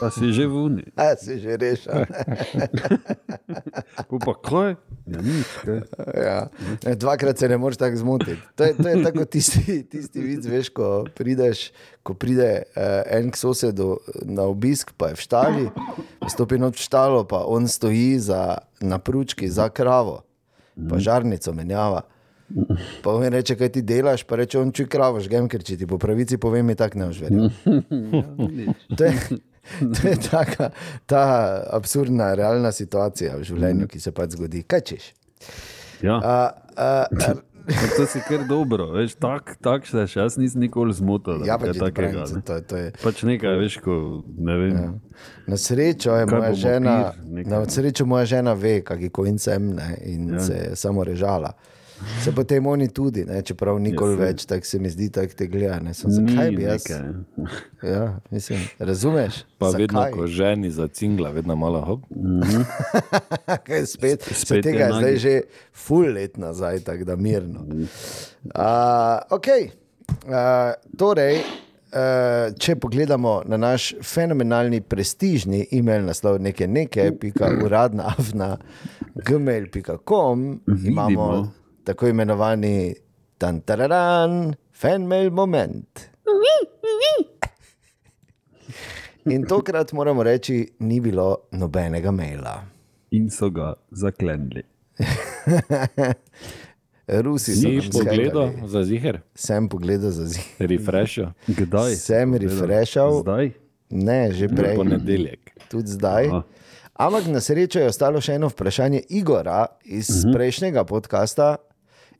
Pa 0.00 0.08
si 0.08 0.32
že 0.32 0.46
vuni. 0.46 0.80
A 0.96 1.12
si 1.12 1.36
že 1.36 1.56
rešil. 1.56 1.92
Pa 4.24 4.34
kaj? 4.34 4.76
Ja, 5.06 5.20
nič. 5.20 5.46
Kaj? 5.60 5.80
Ja. 6.14 6.48
Ne, 6.84 6.94
Dvakrat 6.94 7.38
se 7.38 7.48
ne 7.48 7.58
moreš 7.58 7.76
tako 7.76 7.96
zmotiti. 7.96 8.40
To 8.56 8.64
je, 8.64 8.74
to 8.74 8.88
je 8.88 9.04
tako 9.04 9.24
tisti, 9.24 9.84
tisti 9.84 10.20
vid, 10.20 10.44
veš, 10.44 10.70
ko 10.72 11.04
prideš, 11.14 11.70
ko 12.02 12.14
pride 12.14 12.64
uh, 12.64 13.04
en 13.12 13.30
k 13.30 13.36
sosedu 13.36 13.98
na 14.24 14.48
obisk, 14.48 14.92
pa 14.96 15.12
je 15.12 15.18
v 15.18 15.20
štali, 15.20 15.64
stopi 16.28 16.56
noč 16.56 16.80
v 16.80 16.88
štalo, 16.88 17.24
pa 17.28 17.44
on 17.44 17.68
stoji 17.68 18.16
za, 18.20 18.64
na 18.80 18.98
pručki 18.98 19.50
za 19.50 19.68
kravo, 19.68 20.24
pa 20.78 20.96
žarnico 20.96 21.52
menjava. 21.52 22.06
Pa 23.02 23.12
on 23.12 23.26
reče, 23.32 23.56
kaj 23.60 23.72
ti 23.76 23.82
delaš, 23.82 24.24
pa 24.28 24.38
reče, 24.40 24.58
on 24.60 24.72
čuj 24.72 24.88
kravo, 24.90 25.20
žgem, 25.24 25.48
ker 25.52 25.62
če 25.64 25.76
ti 25.80 25.88
po 25.88 25.98
pravici 26.00 26.38
povem, 26.40 26.72
je 26.72 26.78
tako 26.80 27.02
ne 27.02 27.10
užverjam. 27.12 27.50
To 28.96 29.04
je, 29.04 29.38
to 29.92 30.08
je 30.08 30.14
taka, 30.30 30.70
ta 31.04 31.24
absurdna, 31.76 32.30
realna 32.38 32.70
situacija 32.72 33.36
v 33.36 33.44
življenju, 33.44 33.88
ki 33.92 34.00
se 34.00 34.12
pač 34.16 34.32
zgodi. 34.32 34.62
Kaj 34.64 34.80
češ? 34.88 35.10
Ja. 36.00 36.16
A, 36.16 36.38
a, 36.72 36.88
a, 37.04 37.34
Pa 37.68 37.88
To 37.96 38.06
si 38.06 38.20
kar 38.24 38.46
dobro, 38.48 38.86
veš, 38.96 39.14
tak, 39.20 39.56
tak 39.60 39.84
se 39.86 40.06
še 40.08 40.22
jaz 40.22 40.36
nisem 40.40 40.62
nikoli 40.64 40.94
zmotil. 40.96 41.44
ja, 41.44 41.58
pač 41.60 41.76
je 41.76 41.82
takega, 41.82 42.24
ne. 42.32 42.40
To, 42.48 42.56
to 42.64 42.80
je. 42.80 42.92
Pač 43.02 43.22
nekaj, 43.28 43.56
veš, 43.60 43.76
ko 43.84 43.96
ne 44.24 44.56
vem. 44.56 44.76
Ja. 44.78 44.92
Na 45.52 45.58
srečo 45.60 46.16
je 46.16 46.24
Kaj 46.24 46.38
moja 46.38 46.54
žena, 46.56 46.94
pir, 47.12 47.50
na 47.50 47.60
srečo 47.68 48.06
moja 48.08 48.24
žena 48.30 48.54
ve, 48.56 48.78
kakšen 48.86 49.12
koin 49.12 49.36
sem 49.42 49.68
ne, 49.76 49.90
in 50.08 50.32
ja. 50.32 50.46
se 50.46 50.56
je 50.62 50.70
samo 50.80 51.04
režala. 51.04 51.52
Se 52.24 52.32
potem 52.32 52.66
oni 52.66 52.88
tudi, 52.88 53.24
ne, 53.24 53.42
čeprav 53.42 53.78
nikoli 53.82 54.16
saj. 54.16 54.24
več 54.24 54.44
tako 54.46 54.66
se 54.66 54.78
mi 54.78 54.90
zdi, 54.90 55.08
tako 55.12 55.34
te 55.38 55.46
gleda. 55.50 55.78
Ne, 55.82 55.94
sem, 55.94 56.10
zakaj 56.14 56.50
bi 56.54 56.62
jaz? 56.62 56.86
nekaj. 56.86 57.50
Ja, 57.82 58.20
mislim, 58.30 58.62
razumeš? 58.78 59.42
Pa 59.58 59.70
zakaj? 59.72 59.82
vedno, 59.82 60.04
ko 60.14 60.26
ženi 60.26 60.70
za 60.70 60.88
cingla, 60.88 61.30
vedno 61.34 61.56
malo 61.56 61.80
hop. 61.84 62.06
Kaj 63.66 63.86
spet, 63.86 64.22
spet 64.22 64.36
spet 64.46 64.64
tega 64.66 64.88
je 64.88 64.92
zdaj 64.98 65.16
že 65.16 65.34
full 65.72 66.14
let 66.14 66.36
nazaj, 66.36 66.80
tako 66.86 67.04
da 67.04 67.16
mirno. 67.16 67.66
Uh, 67.68 69.18
okay. 69.34 69.70
uh, 70.26 70.74
torej, 70.98 71.42
uh, 71.42 72.54
če 72.58 72.76
pogledamo 72.80 73.42
na 73.46 73.56
naš 73.56 73.92
fenomenalni 74.04 74.80
prestižni 74.80 75.66
e-mail 75.72 76.06
naslov 76.06 76.40
nekaj 76.42 76.68
nekaj, 76.68 77.14
pika 77.20 77.50
uradna 77.64 78.14
avna, 78.18 78.56
gmail.com, 79.14 80.50
imamo. 80.84 81.57
Tako 81.88 82.08
imenovani 82.08 82.94
tantararan, 83.38 84.54
fanmail 84.72 85.30
moment. 85.30 86.08
In 89.24 89.46
tokrat 89.46 89.92
moramo 89.92 90.22
reči, 90.22 90.68
ni 90.78 91.00
bilo 91.00 91.36
nobenega 91.52 92.10
maila. 92.12 92.62
In 93.10 93.30
so 93.30 93.48
ga 93.50 93.74
zaklenili. 93.90 94.62
Rusi 97.24 97.54
so 97.54 97.60
Si 97.60 97.76
nam 97.76 97.90
pogledal 97.92 98.48
skakali. 98.48 98.68
za 98.68 98.84
ziger, 98.84 99.20
Sem 99.34 99.68
pogledal 99.68 100.10
za 100.10 100.26
zim. 100.26 100.42
refresho, 100.58 101.32
Kdaj? 101.48 101.94
Sem 101.96 102.34
refreshal. 102.34 103.20
Zdaj? 103.22 103.50
Ne, 103.90 104.32
že 104.32 104.48
prej. 104.48 104.76
ponedeljek. 104.76 105.40
Tudi 105.70 105.88
zdaj. 105.88 106.26
Aha. 106.28 106.42
Ampak 106.94 107.26
na 107.26 107.40
srečo 107.40 107.78
je 107.80 107.86
ostalo 107.88 108.20
še 108.20 108.34
eno 108.34 108.48
vprašanje 108.48 109.00
Igora 109.08 109.66
iz 109.84 110.08
uh 110.10 110.16
-huh. 110.16 110.32
prejšnjega 110.34 110.84
podcasta. 110.84 111.56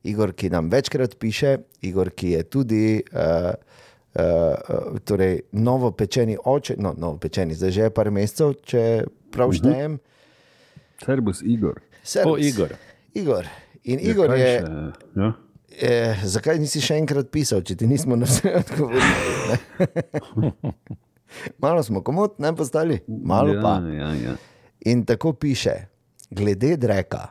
Igor, 0.02 0.32
ki 0.32 0.50
nam 0.50 0.68
večkrat 0.70 1.16
piše, 1.18 1.58
Igor, 1.82 2.10
ki 2.10 2.30
je 2.30 2.42
tudi 2.42 2.82
uh, 3.12 3.50
uh, 4.14 4.98
torej 5.04 5.40
novo 5.52 5.90
pečeni 5.90 6.36
oče, 6.44 6.76
no, 6.78 6.94
novo 6.98 7.18
pečeni, 7.18 7.54
zdaj 7.54 7.70
že 7.70 7.82
je 7.82 7.90
par 7.90 8.10
mesecev, 8.10 8.54
če 8.62 8.84
prav 9.34 9.52
štejem. 9.52 9.98
Servus, 11.04 11.42
Igor. 11.42 11.80
Servus. 12.02 12.32
O, 12.32 12.42
Igor. 12.42 12.74
Igor. 13.14 13.46
In 13.84 13.98
Ja, 14.02 14.10
Igor 14.10 14.32
je. 14.34 14.48
še? 14.58 14.64
Ja. 15.16 15.32
Eh, 15.78 16.22
zakaj 16.24 16.58
nisi 16.58 16.80
še 16.82 16.96
enkrat 16.98 17.28
pisal, 17.30 17.62
če 17.62 17.76
ti 17.76 17.86
nismo 17.86 18.16
na 18.16 18.26
vse 18.26 18.50
odgovorili? 18.58 19.58
Malo 21.62 21.82
smo 21.82 22.02
komod, 22.02 22.34
ne 22.38 22.50
postali, 22.56 22.98
malo 23.06 23.54
ja, 23.54 23.60
pa. 23.62 23.74
Ja, 23.92 24.12
ja. 24.16 24.34
In 24.88 25.04
tako 25.04 25.32
piše, 25.32 25.74
glede 26.30 26.76
dreka. 26.76 27.28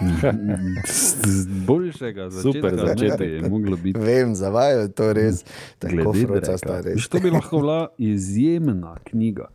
Boljšega 1.66 2.30
Super 2.30 2.76
začetka 2.76 2.86
začetek. 2.86 3.42
bi 3.42 3.48
moglo 3.48 3.76
biti. 3.76 4.00
Vem, 4.00 4.34
zavajajo 4.34 4.88
to 4.88 5.12
res. 5.12 5.44
Tako 5.78 6.14
sta 6.56 6.80
res. 6.80 6.94
Viš, 6.94 7.08
To 7.08 7.20
bi 7.20 7.30
lahko 7.30 7.58
bila 7.58 7.88
izjemna 7.98 8.96
knjiga. 9.04 9.48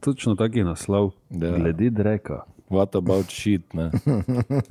Točno 0.00 0.34
tak 0.34 0.56
je 0.56 0.64
naslov. 0.64 1.10
Ja. 1.30 1.50
Glede 1.58 1.90
dreka. 1.90 2.42
What 2.70 2.96
about 2.96 3.30
shit, 3.30 3.74
ne? 3.74 3.90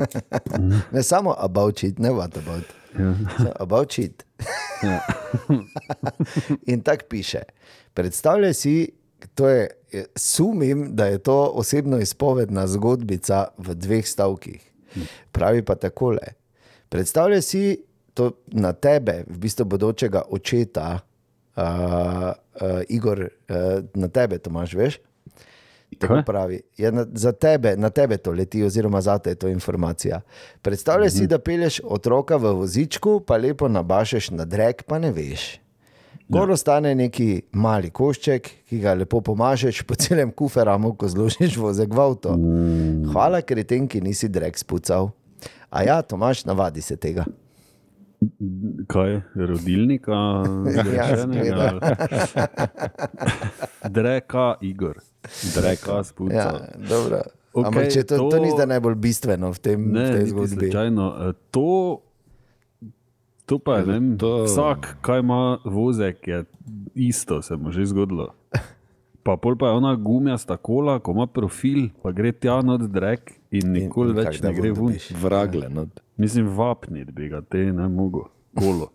Ne 0.92 1.04
samo 1.04 1.36
about 1.38 1.84
it, 1.84 2.00
ne 2.00 2.10
what 2.10 2.38
about. 2.38 2.64
Ja. 3.00 3.14
About 3.60 3.98
it. 3.98 4.26
Ja. 4.84 5.00
In 6.66 6.82
tako 6.82 7.06
piše. 7.10 7.40
Predstavljaj 7.94 8.54
si, 8.54 8.90
to 9.36 9.50
je, 9.50 9.70
sumim, 10.16 10.96
da 10.96 11.06
je 11.06 11.18
to 11.18 11.52
osebno 11.56 12.00
izpovedna 12.00 12.68
zgodbica 12.68 13.48
v 13.58 13.76
dveh 13.76 14.08
stavkih. 14.08 14.72
Pravi 15.32 15.62
pa 15.62 15.76
takole. 15.76 16.36
Predstavljaj 16.90 17.42
si 17.42 17.84
to 18.14 18.32
na 18.48 18.74
tebe, 18.74 19.24
v 19.28 19.38
bistvu 19.38 19.66
bodočega 19.66 20.22
očeta, 20.30 21.00
uh, 21.00 21.64
uh, 21.64 22.82
Igor, 22.90 23.20
uh, 23.22 23.84
na 23.94 24.08
tebe, 24.08 24.38
Tomaš, 24.38 24.74
veš? 24.74 25.00
Tako 26.00 26.22
pravi. 26.26 26.62
Je 26.78 26.92
na, 26.92 27.06
za 27.14 27.32
tebe, 27.32 27.76
na 27.78 27.90
tebe 27.90 28.18
to 28.18 28.32
leti, 28.32 28.64
oziroma 28.64 29.02
za 29.02 29.18
te 29.18 29.30
je 29.30 29.36
to 29.36 29.48
informacija. 29.48 30.22
Predstavljaj 30.62 31.10
si, 31.10 31.28
da 31.28 31.40
pelješ 31.40 31.82
otroka 31.84 32.38
v 32.38 32.54
vozičku, 32.54 33.20
pa 33.28 33.38
lepo 33.38 33.68
nabašeš 33.68 34.30
na 34.32 34.46
drek, 34.46 34.84
pa 34.84 35.00
ne 35.00 35.12
veš. 35.12 35.60
Gor 36.32 36.52
ostane 36.52 36.96
neki 36.96 37.42
mali 37.52 37.90
košček, 37.90 38.50
ki 38.70 38.80
ga 38.80 38.94
lepo 38.96 39.20
pomažeš 39.22 39.84
po 39.84 39.96
celem 40.00 40.32
kuferamu, 40.32 40.94
ko 40.96 41.08
zložiš 41.08 41.58
vozek 41.60 41.92
v 41.92 42.00
avto. 42.00 42.36
Hvala, 43.12 43.42
ker 43.44 43.60
je 43.60 43.68
ten, 43.68 43.88
ki 43.88 44.00
nisi 44.02 44.32
drek 44.32 44.56
spucal. 44.56 45.12
A 45.68 45.84
ja, 45.84 46.02
Tomaš, 46.02 46.46
navadi 46.48 46.82
se 46.82 46.96
tega. 46.96 47.26
Kaj, 48.88 49.22
rodilnika, 49.36 50.14
Ja, 50.78 50.84
grešenega? 50.84 51.68
Dreka, 53.90 54.56
Igor. 54.62 55.00
Dreka, 55.56 56.04
spuca. 56.04 56.36
Ja, 56.36 56.52
dobro. 56.90 57.22
Okej, 57.54 57.68
Ampak 57.68 57.84
to, 58.08 58.16
to... 58.18 58.30
to 58.30 58.40
ni 58.40 58.52
zdaj 58.52 58.68
najbolj 58.68 58.96
bistveno 58.96 59.52
v, 59.52 59.60
tem, 59.60 59.80
Ne, 59.92 60.00
v 60.02 60.08
tej 60.08 60.20
niti 60.20 60.30
zgodbi. 60.30 60.56
slučajno. 60.56 61.06
E, 61.20 61.34
To, 61.52 61.68
to 63.52 63.60
pa 63.60 63.78
je, 63.78 63.84
vem, 63.86 64.06
to- 64.16 64.46
vsak, 64.46 64.98
kaj 65.02 65.20
ima 65.20 65.42
vozek, 65.66 66.24
je 66.26 66.40
isto, 66.96 67.42
se 67.42 67.56
mu 67.56 67.68
že 67.70 67.84
zgodilo. 67.86 68.32
Pa 69.22 69.36
pol 69.36 69.54
pa 69.54 69.68
je 69.68 69.74
ona 69.76 69.92
gumijasta 69.96 70.56
kola, 70.58 70.98
ko 70.98 71.12
ima 71.12 71.28
profil, 71.28 71.92
pa 72.00 72.10
gre 72.12 72.32
tja 72.34 72.62
not 72.62 72.82
drek 72.84 73.28
in 73.52 73.70
nikoli 73.70 74.10
in 74.10 74.18
več 74.18 74.40
ne 74.40 74.50
gre 74.52 74.72
ven? 74.72 74.96
Vragle, 75.14 75.70
no. 75.70 75.86
Mislim, 76.18 76.48
vapniti 76.50 77.12
bi 77.12 77.28
ga 77.28 77.42
te 77.44 77.68
ne 77.72 77.86
mogo, 77.88 78.24
kolo. 78.54 78.90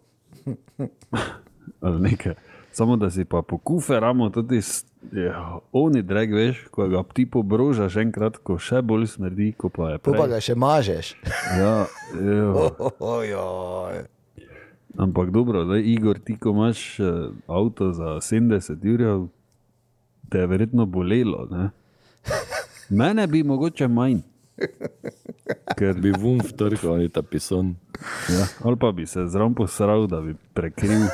Ali 1.81 2.01
nekaj. 2.03 2.35
Samo 2.73 2.97
da 2.97 3.09
si 3.09 3.25
pa 3.25 3.43
po 3.43 3.59
kuferamo 3.59 4.31
tudi 4.31 4.59
s- 4.59 4.85
ja, 5.15 5.41
oni 5.73 6.03
drek, 6.03 6.31
veš, 6.31 6.65
ko 6.69 6.89
ga 6.89 7.03
ti 7.07 7.25
pobrožaš 7.27 7.97
enkrat, 7.97 8.37
ko 8.39 8.59
še 8.59 8.83
bolj 8.83 9.07
smrdi, 9.09 9.53
ko 9.55 9.69
pa 9.69 9.91
je 9.91 9.99
Po 9.99 10.11
pa 10.11 10.19
prej. 10.19 10.29
ga 10.29 10.41
še 10.41 10.55
mažeš. 10.57 11.15
Ja, 11.57 11.87
evo. 12.13 12.67
Ojoj. 13.15 14.05
Ampak 14.99 15.31
dobro, 15.31 15.65
zdaj, 15.65 15.83
Igor, 15.85 16.19
ti 16.19 16.39
ko 16.39 16.51
imaš 16.51 17.01
uh, 17.01 17.07
avto 17.47 17.93
za 17.93 18.05
70 18.05 18.95
ur, 18.95 19.29
te 20.29 20.39
je 20.39 20.47
verjetno 20.47 20.87
bolelo. 20.87 21.49
Ne? 21.51 21.71
Mene 22.99 23.27
bi 23.27 23.43
mogoče 23.43 23.89
manj. 23.89 24.19
Ker, 25.77 26.01
Bi 26.01 26.13
vun 26.17 26.41
vtrkal, 26.41 26.93
oni 26.93 27.09
ta 27.09 27.23
pison. 27.23 27.75
ja, 28.33 28.47
ali 28.65 28.77
pa 28.77 28.93
bi 28.93 29.07
se 29.07 29.27
zraven 29.27 29.55
posral, 29.55 30.07
da 30.07 30.21
bi 30.21 30.35
prekril. 30.55 31.07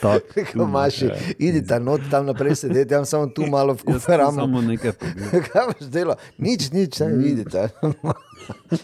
Tak, 0.00 0.22
Ko 0.56 0.62
imaš, 0.62 1.02
idi 1.38 1.66
tam 1.66 1.84
not, 1.84 2.00
tam 2.10 2.26
naprej 2.26 2.54
sedeti, 2.56 2.94
jaz 2.94 3.08
samo 3.10 3.26
tu 3.26 3.46
malo 3.54 3.74
v 3.74 3.76
jaz 3.76 3.84
sem 3.84 3.94
kuferamo. 3.94 4.32
samo 4.40 4.60
nekaj. 4.62 4.92
Kaj 5.52 5.66
boš 5.72 5.88
delal? 5.90 6.16
Nič, 6.38 6.70
nič, 6.72 7.00
ne 7.00 7.16
vidite. 7.16 7.68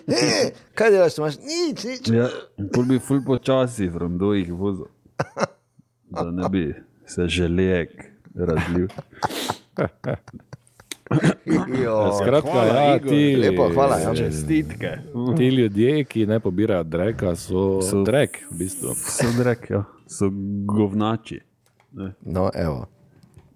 E, 0.07 0.51
kaj 0.75 0.91
delaš, 0.91 1.19
imaš? 1.19 1.39
Nič, 1.43 1.85
nič. 1.85 2.11
Ja, 2.15 2.29
pol 2.75 2.85
bi 2.91 2.99
ful 2.99 3.23
počasi 3.27 3.91
from 3.91 4.19
do 4.19 4.33
jih 4.35 4.51
vozil. 4.55 4.91
Da 6.11 6.31
ne 6.31 6.49
bi 6.49 6.75
se 7.07 7.29
želek 7.29 7.91
razlil. 8.35 8.89
Jo. 11.79 12.13
Skratka, 12.15 12.51
hvala, 12.51 12.75
ja, 12.75 12.97
Igor. 12.97 13.09
ti, 13.09 13.37
Lepo, 13.37 13.69
hvala, 13.69 13.99
ja. 13.99 14.15
Čestitke. 14.15 14.99
ti 15.37 15.47
ljudje, 15.47 16.05
ki 16.05 16.27
ne 16.27 16.41
pobirajo 16.41 16.85
dreka, 16.85 17.37
so, 17.37 17.53
So- 17.53 17.83
so 17.83 18.03
drek, 18.03 18.45
v 18.51 18.57
bistvu. 18.57 18.95
So 18.95 19.33
drek, 19.35 19.71
ja. 19.71 19.85
so 20.07 20.31
govnači. 20.67 21.41
Ne. 21.93 22.15
No, 22.23 22.51
evo. 22.55 22.87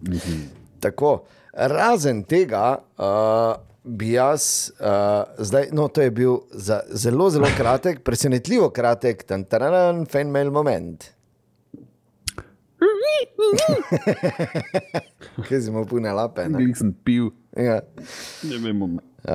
Mislim, 0.01 0.51
Tako, 0.81 1.25
razen 1.53 2.25
tega, 2.25 2.79
uh, 2.99 3.55
bi 3.85 4.11
jaz, 4.11 4.71
uh, 4.73 4.87
zdaj, 5.39 5.69
no, 5.73 5.89
to 5.89 6.03
je 6.03 6.11
bil 6.11 6.41
za, 6.51 6.83
zelo, 6.89 7.31
zelo 7.31 7.47
kratek, 7.57 8.01
presenetljivo 8.01 8.71
kratek, 8.71 9.23
tan 9.23 9.45
tararan, 9.45 10.07
fenmail 10.07 10.51
moment. 10.51 11.05
Kaj 15.43 15.61
si 15.61 15.71
mu 15.71 15.85
pune 15.85 16.11
lape? 16.11 16.49
ne? 16.49 16.59
Bil 16.59 16.75
sem 16.75 16.95
pil, 16.95 17.31
Ja. 17.57 17.81
ne 18.43 18.59
vem, 18.59 18.99
Uh, 19.23 19.31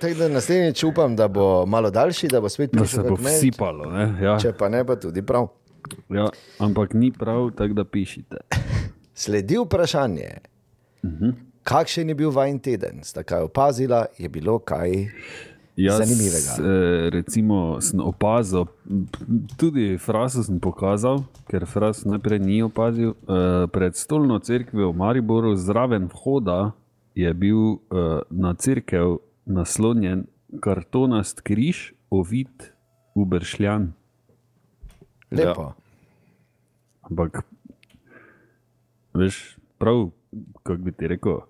tako 0.00 0.14
da 0.18 0.28
naslednjič 0.28 0.84
upam, 0.84 1.16
da 1.16 1.28
bo 1.28 1.66
malo 1.66 1.90
daljši, 1.90 2.28
da 2.28 2.40
bo 2.40 2.48
spet 2.48 2.72
da 2.72 2.78
prišel 2.78 3.02
se 3.02 3.08
bo 3.08 3.16
kak 3.16 3.24
mail, 3.24 3.36
vsipalo. 3.36 3.90
Ne? 3.92 4.18
Ja, 4.22 4.38
Če 4.40 4.52
pa 4.52 4.68
ne, 4.68 4.80
pa 4.86 4.96
tudi 4.96 5.22
prav. 5.22 5.48
ja, 6.08 6.30
ampak 6.58 6.94
ni 6.94 7.12
prav, 7.12 7.50
tako 7.50 7.74
da 7.74 7.84
pišite. 7.84 8.36
Sledi 9.14 9.58
vprašanje. 9.58 10.30
Kakšen 11.62 12.08
je 12.08 12.14
bil 12.14 12.30
vajen 12.30 12.58
teden? 12.58 13.04
Sta 13.04 13.22
kaj 13.22 13.42
opazila, 13.42 14.06
je 14.18 14.28
bilo 14.28 14.58
kaj? 14.58 15.12
Jaz, 15.76 15.98
Zanimivega. 16.00 16.52
eh, 16.56 17.10
recimo, 17.10 17.80
sem 17.80 18.00
opazil, 18.00 18.64
tudi 19.56 19.98
frazo 19.98 20.42
sem 20.42 20.60
pokazal, 20.60 21.24
ker 21.50 21.66
fraz 21.66 22.04
najprej 22.04 22.38
ni 22.38 22.62
opazil. 22.62 23.10
Eh, 23.10 23.66
pred 23.68 23.96
stolno 23.96 24.38
cerkvijo 24.38 24.90
v 24.90 24.96
Mariboru, 24.96 25.52
zraven 25.56 26.08
vhoda, 26.08 26.72
je 27.16 27.34
bil 27.34 27.58
eh, 27.72 27.76
na 28.28 28.54
cerkev 28.54 29.16
naslonjen 29.44 30.26
kartonast 30.60 31.40
križ, 31.40 31.92
ovit 32.08 32.72
v 33.12 33.24
bršljan. 33.24 33.92
Lepo. 35.28 35.72
Ampak, 37.02 37.42
veš, 39.12 39.40
prav, 39.76 40.10
kako 40.62 40.82
bi 40.82 40.92
ti 40.92 41.06
rekel, 41.08 41.40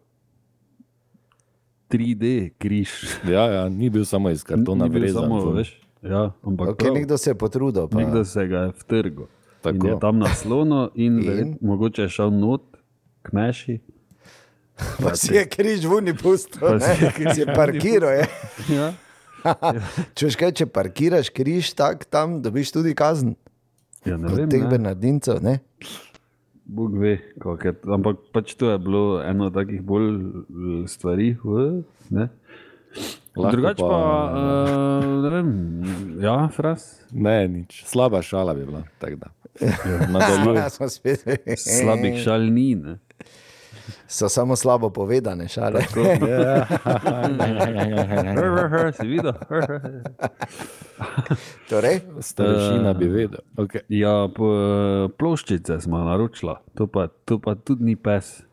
3D 1.89 2.25
križ. 2.53 2.91
Ja, 3.25 3.45
ja, 3.47 3.69
ni 3.69 3.89
bil 3.89 4.05
samo 4.05 4.31
iz 4.31 4.43
kartona 4.43 4.85
Ni 4.85 4.91
vrezan. 4.93 5.23
samo, 5.23 5.41
ful. 5.41 5.53
veš, 5.53 5.71
ja, 6.03 6.33
ampak 6.43 6.69
Okay, 6.69 6.77
prav. 6.79 6.95
nekdo 6.95 7.17
se 7.17 7.31
je 7.31 7.35
potrudil. 7.37 7.89
Pa. 7.89 7.99
Nekdo 7.99 8.25
se 8.25 8.47
ga 8.47 8.59
je 8.61 8.73
vtrgal. 8.75 9.27
Je 9.65 9.99
tam 10.01 10.19
naslono, 10.19 10.91
in, 10.95 11.19
In? 11.19 11.39
in? 11.39 11.59
mogoče 11.61 12.03
je 12.03 12.09
šel 12.11 12.31
not, 12.31 12.63
kmeši. 13.23 13.81
Pa 15.03 15.15
si 15.17 15.35
je 15.35 15.45
križ 15.49 15.87
vuni 15.89 16.13
pustil, 16.13 16.61
Pa 16.61 16.77
si 16.81 16.91
je 16.91 17.09
ne? 17.09 17.13
križ 17.17 17.35
si 17.35 17.41
je 17.41 17.49
parkiral. 17.55 18.13
Je. 18.13 18.27
Ja. 18.77 18.89
Če 20.17 20.27
veš 20.27 20.37
kaj, 20.41 20.53
če 20.59 20.67
parkiraš 20.67 21.31
križ, 21.31 21.71
tak, 21.79 22.05
tam 22.11 22.41
dobiš 22.45 22.75
tudi 22.75 22.93
kazen. 22.99 23.37
Ja, 24.05 24.19
ne 24.19 24.31
Od 24.31 24.39
vem, 24.43 24.51
teh 24.51 24.63
ne. 24.63 24.71
Bernardincev. 24.71 25.41
Ne? 25.43 25.59
Bog 26.67 26.97
ve, 26.99 27.17
kako 27.39 27.59
je. 27.63 27.73
to. 27.79 27.95
Ampak 27.95 28.17
pač 28.35 28.55
to 28.59 28.71
je 28.75 28.79
bilo 28.83 29.23
eno 29.23 29.49
od 29.51 29.55
takih 29.55 29.83
bolj 29.87 30.11
eh, 30.11 30.89
stvari. 30.91 31.37
v, 31.43 31.83
Ne? 32.11 32.29
Lahko 33.37 33.53
Drugače 33.53 33.83
pa, 33.83 33.89
pa, 33.89 34.01
uh, 34.33 35.23
ne 35.23 35.31
vem, 35.31 35.49
ja, 36.23 36.37
fras. 36.49 37.03
Ne, 37.13 37.49
nič. 37.49 37.83
Slaba 37.85 38.23
šala 38.25 38.55
bi 38.57 38.65
bila. 38.65 38.83
Ja. 39.03 39.33
Nadaljuj. 40.09 40.57
Ja. 41.47 41.57
Slabih 41.57 42.17
šal 42.25 42.49
ni. 42.53 42.75
Ne? 42.75 42.97
So 44.07 44.29
samo 44.29 44.57
slabo 44.57 44.91
povedane 44.91 45.49
šale. 45.49 45.83
Si 48.93 49.07
videl? 49.13 49.33
Torej, 51.69 52.01
Starešina 52.21 52.95
bi 52.95 53.09
vedel. 53.09 53.41
Okay. 53.57 53.81
Ja, 53.89 54.29
ploščice 55.19 55.81
smo 55.81 56.05
naročila, 56.05 56.61
to 56.75 56.87
pa, 56.87 57.09
to 57.25 57.39
pa 57.39 57.55
tudi 57.55 57.85
ni 57.85 57.97
pes. 57.97 58.47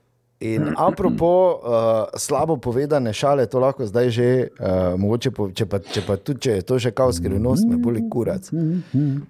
In 0.43 0.73
apropo 0.75 1.31
uh, 1.55 2.19
slabo 2.19 2.57
povedane 2.57 3.13
šale, 3.13 3.45
to 3.47 3.59
lahko 3.63 3.85
zdaj 3.87 4.09
že, 4.09 4.47
uh, 4.59 4.99
mogoče, 4.99 5.31
po, 5.31 5.47
če, 5.55 5.65
pa, 5.71 5.79
če 5.79 6.03
pa 6.03 6.17
tudi 6.19 6.43
če 6.43 6.57
je 6.57 6.65
to 6.67 6.79
že 6.83 6.91
kao 6.91 7.13
skrivnost, 7.15 7.63
me 7.69 7.79
boli 7.79 8.03
kurac. 8.11 8.51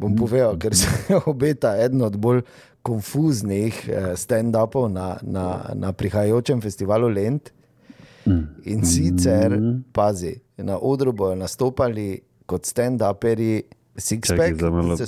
Bom 0.02 0.18
povedal, 0.18 0.58
ker 0.58 0.74
se 0.74 0.90
obeta 1.30 1.76
eden 1.78 2.02
od 2.02 2.18
bolj 2.18 2.42
konfuznih 2.84 3.78
uh, 3.88 4.14
stand-upov 4.20 4.90
na, 4.92 5.18
na, 5.24 5.72
na 5.74 5.94
prihajajočem 5.96 6.62
festivalu 6.62 7.08
Lent. 7.10 7.54
In 8.64 8.86
sicer, 8.88 9.52
pazi, 9.92 10.38
na 10.58 10.78
odru 10.80 11.12
bojo 11.12 11.36
nastopali 11.36 12.22
kot 12.48 12.64
stand-uperi 12.66 13.64
Sixpack. 13.96 14.62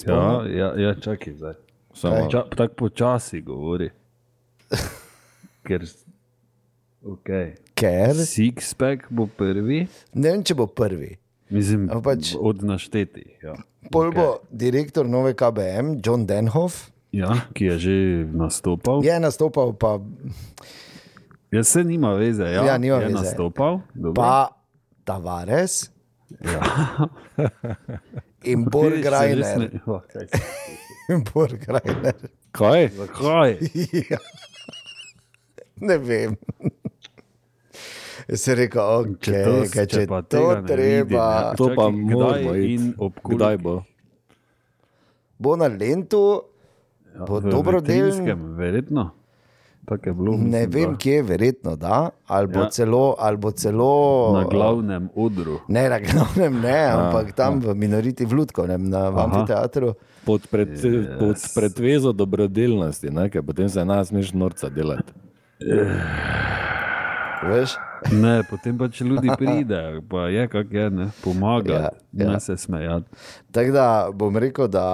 Ja, 0.07 0.43
ja, 0.47 0.73
ja, 0.77 0.95
čakaj 0.99 1.33
zdaj. 1.33 1.53
Samo, 1.95 2.27
Ča, 2.31 2.43
tako 2.57 2.73
počasi 2.75 3.41
govori. 3.41 3.89
Ker, 5.67 5.85
okay. 7.03 7.55
Ker 7.73 8.13
Sixpack 8.19 9.07
bo 9.09 9.27
prvi, 9.27 9.85
ne 10.13 10.33
vem, 10.35 10.43
če 10.43 10.57
bo 10.59 10.67
prvi. 10.67 11.15
mislim, 11.49 11.87
pač- 12.03 12.35
od 12.35 12.63
naštetih. 12.63 13.39
Ja. 13.43 13.55
Pol 13.91 14.11
bo 14.11 14.27
direktor 14.51 15.07
nove 15.07 15.33
KBM, 15.33 16.01
John 16.03 16.27
Denhoff, 16.27 16.91
Ja, 17.15 17.31
ki 17.53 17.65
je 17.65 17.75
že 17.79 17.95
nastopal. 18.27 18.99
je 19.01 19.15
nastopal, 19.17 19.71
pa, 19.73 19.99
Jaz 21.49 21.67
se 21.69 21.83
nima 21.83 22.11
veze, 22.13 22.43
ja, 22.45 22.65
Ja, 22.65 22.77
nima 22.77 22.97
je 22.97 23.05
veze. 23.05 23.15
nastopal. 23.15 23.79
dobro. 23.93 24.13
pa 24.13 24.49
Tavares 25.05 25.91
ja. 26.41 26.59
in 28.43 28.65
Borg 28.65 28.93
Vidiš, 28.93 29.05
se 29.05 29.09
res 29.09 29.47
Reiner. 29.47 29.57
ne- 29.59 29.79
Oh, 29.85 30.01
kaj 30.03 30.27
se- 30.27 30.43
In 31.09 31.23
Borg 31.25 31.63
Reiner. 31.65 32.15
kaj? 32.51 32.89
Zakaj? 32.89 33.51
Ja. 34.09 34.17
Ne 35.77 35.97
vem. 35.99 36.35
Jaz 38.27 38.41
sem 38.41 38.55
rekel, 38.55 38.81
okay, 38.81 39.15
Če 39.21 39.43
to- 39.43 39.55
kaj, 39.69 39.85
če 39.85 39.95
če 39.95 40.07
pa 40.07 40.21
to 40.23 40.43
treba, 40.65 40.73
vidim, 40.73 41.13
ne. 41.13 41.55
To 41.55 41.65
pa 41.69 41.85
Čakaj, 41.85 42.01
kdaj 42.03 42.15
moramo 42.41 42.53
in 42.55 42.65
iti. 42.65 42.93
ob 42.97 43.13
koliko? 43.15 43.37
Kdaj 43.37 43.57
bo? 43.59 43.75
bo 45.37 45.55
na 45.55 45.67
Lendu, 45.69 46.41
bo 47.19 47.39
dobrodelen. 47.41 48.03
Vetrinjskem, 48.03 48.55
Verjetno. 48.55 49.09
Je 50.03 50.13
bilo. 50.13 50.31
Ne 50.31 50.37
mislim, 50.41 50.69
vem, 50.71 50.91
da. 50.91 50.97
kje, 50.97 51.21
verjetno 51.21 51.75
da, 51.75 52.09
ali 52.27 52.47
bo, 52.47 52.59
Ja. 52.59 52.63
ja. 52.63 52.69
celo, 52.69 53.15
ali 53.19 53.37
bo 53.37 53.51
celo 53.51 54.31
Na 54.33 54.43
glavnem 54.43 55.09
odru. 55.15 55.59
Ne, 55.67 55.89
na 55.89 55.99
glavnem 55.99 56.61
ne, 56.61 56.85
ampak 56.95 57.31
tam 57.31 57.59
v 57.59 57.75
Minoriti 57.75 58.25
v 58.25 58.33
Ludkovnem, 58.33 58.89
na 58.89 59.07
amfiteatru. 59.07 59.93
Pod, 60.25 60.47
pred, 60.47 60.69
Yes. 60.69 61.19
pod 61.19 61.35
pretvezo 61.55 62.11
dobrodelnosti, 62.11 63.09
ne? 63.09 63.29
ker 63.29 63.43
potem 63.43 63.69
se 63.69 63.85
nas 63.85 64.07
smeš 64.07 64.33
norca 64.33 64.69
delati. 64.69 65.13
Veš? 67.43 67.77
Ne, 68.25 68.43
potem 68.49 68.77
pa 68.77 68.87
če 68.91 69.05
ljudi 69.05 69.31
pride, 69.37 69.79
pa 70.09 70.27
je 70.29 70.47
kak 70.51 70.73
je, 70.73 70.89
ne, 70.93 71.07
pomaga, 71.23 71.73
Ja, 71.73 71.89
ja, 72.13 72.31
ne 72.31 72.39
se 72.39 72.57
smejati. 72.57 73.09
Tako 73.51 73.71
da 73.71 73.85
bom 74.13 74.37
rekel, 74.37 74.67
da 74.67 74.85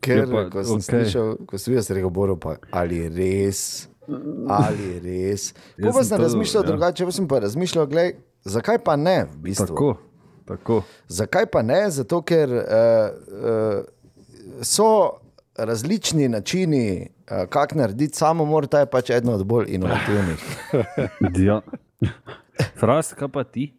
ker, 0.00 0.22
Ja, 0.22 0.26
pa, 0.30 0.46
ko 0.50 0.64
sem 0.64 0.80
okay. 0.80 0.88
slišal, 0.88 1.34
ko 1.46 1.60
sem 1.60 1.76
jaz 1.76 1.90
rekel, 1.92 2.10
Boro, 2.10 2.38
pa, 2.40 2.56
ali 2.70 3.02
res, 3.12 3.88
ali 4.48 4.96
res. 5.04 5.50
Jaz 5.76 5.84
Pa 5.84 5.92
sem 5.92 6.08
sem 6.08 6.16
to, 6.16 6.22
razmišljal 6.22 6.64
ja. 6.64 6.66
drugače, 6.70 7.04
pa 7.04 7.16
sem 7.18 7.28
pa 7.28 7.42
razmišljal, 7.44 7.86
glej, 7.90 8.12
zakaj 8.44 8.80
pa 8.86 8.96
ne 8.96 9.18
v 9.24 9.42
bistvu. 9.48 9.68
Tako, 9.74 9.92
tako. 10.48 10.80
Zakaj 11.08 11.50
pa 11.52 11.62
ne? 11.66 11.80
Zato, 11.90 12.22
ker 12.26 12.52
uh, 12.52 12.62
uh, 12.64 14.60
so 14.64 15.18
različni 15.58 16.28
načini, 16.28 17.08
uh, 17.30 17.48
kako 17.50 17.82
narediti 17.82 18.16
samomor, 18.16 18.68
ta 18.70 18.84
je 18.84 18.90
pač 18.92 19.10
eden 19.10 19.34
od 19.34 19.44
bolj 19.46 19.74
inovativnih. 19.76 20.46
Ja. 21.46 21.60
Frast, 22.80 23.14
kaj 23.14 23.28
pa 23.32 23.44
ti? 23.44 23.72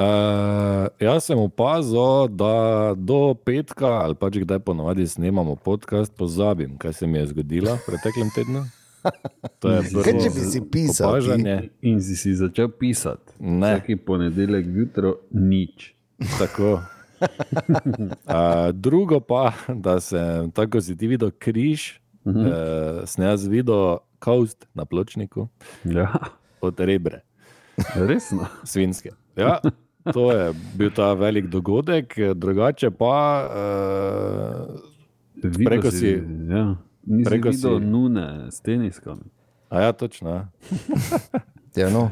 Uh, 0.00 0.88
jaz 1.00 1.26
sem 1.28 1.38
opazil, 1.38 2.28
da 2.32 2.94
do 2.96 3.34
petka, 3.36 3.88
ali 4.00 4.16
pač 4.16 4.38
kdaj 4.40 4.62
ponovadi 4.64 5.04
snemamo 5.04 5.58
podcast, 5.60 6.14
pozabim, 6.16 6.78
kaj 6.80 6.92
se 6.92 7.06
mi 7.06 7.18
je 7.18 7.26
zgodilo 7.34 7.74
v 7.76 7.84
preteklem 7.86 8.30
tednu. 8.32 8.64
To 9.60 9.72
je 9.72 9.82
prvo 9.92 10.04
Kaj, 10.04 10.16
če 10.24 10.30
bi 10.32 10.46
si 10.48 10.60
pisal, 10.72 11.08
opažanje. 11.08 11.56
In 11.84 12.00
si, 12.04 12.16
si 12.16 12.32
začel 12.36 12.68
pisati. 12.72 13.36
Ne. 13.40 13.74
Vsaki 13.76 13.96
ponedeljek 13.96 14.66
jutro 14.72 15.14
nič. 15.36 15.92
Tako. 16.38 16.80
Uh, 17.20 18.72
drugo 18.84 19.20
pa, 19.20 19.52
da 19.68 20.00
sem, 20.00 20.48
tako 20.56 20.80
si 20.84 20.96
ti 20.96 21.12
videl, 21.12 21.32
križ, 21.32 22.00
uh 22.24 22.32
-huh. 22.32 22.48
uh, 22.48 23.08
sem 23.08 23.24
jaz 23.24 23.44
videl 23.48 24.00
kaust 24.18 24.68
na 24.74 24.84
pločniku 24.84 25.48
Ja, 25.84 26.12
od 26.60 26.80
rebre, 26.80 27.20
resno. 27.96 28.46
svinske. 28.64 29.10
Ja, 29.36 29.58
to 30.06 30.32
je 30.32 30.44
bil 30.74 30.90
ta 30.90 31.12
velik 31.12 31.46
dogodek, 31.46 32.14
drugače 32.34 32.90
pa. 32.90 33.16
Uh, 34.70 34.80
Preko 35.64 35.90
si, 35.90 36.20
ja. 36.48 36.76
Nisi 37.02 37.24
preko 37.24 37.48
videl 37.48 37.78
si- 37.78 37.84
nune 37.86 38.26
s 38.50 38.60
teniskami. 38.60 39.22
a 39.68 39.80
ja, 39.80 39.92
točno. 39.92 40.30
ja. 40.30 40.48
Ja, 41.76 41.88
no. 41.88 42.10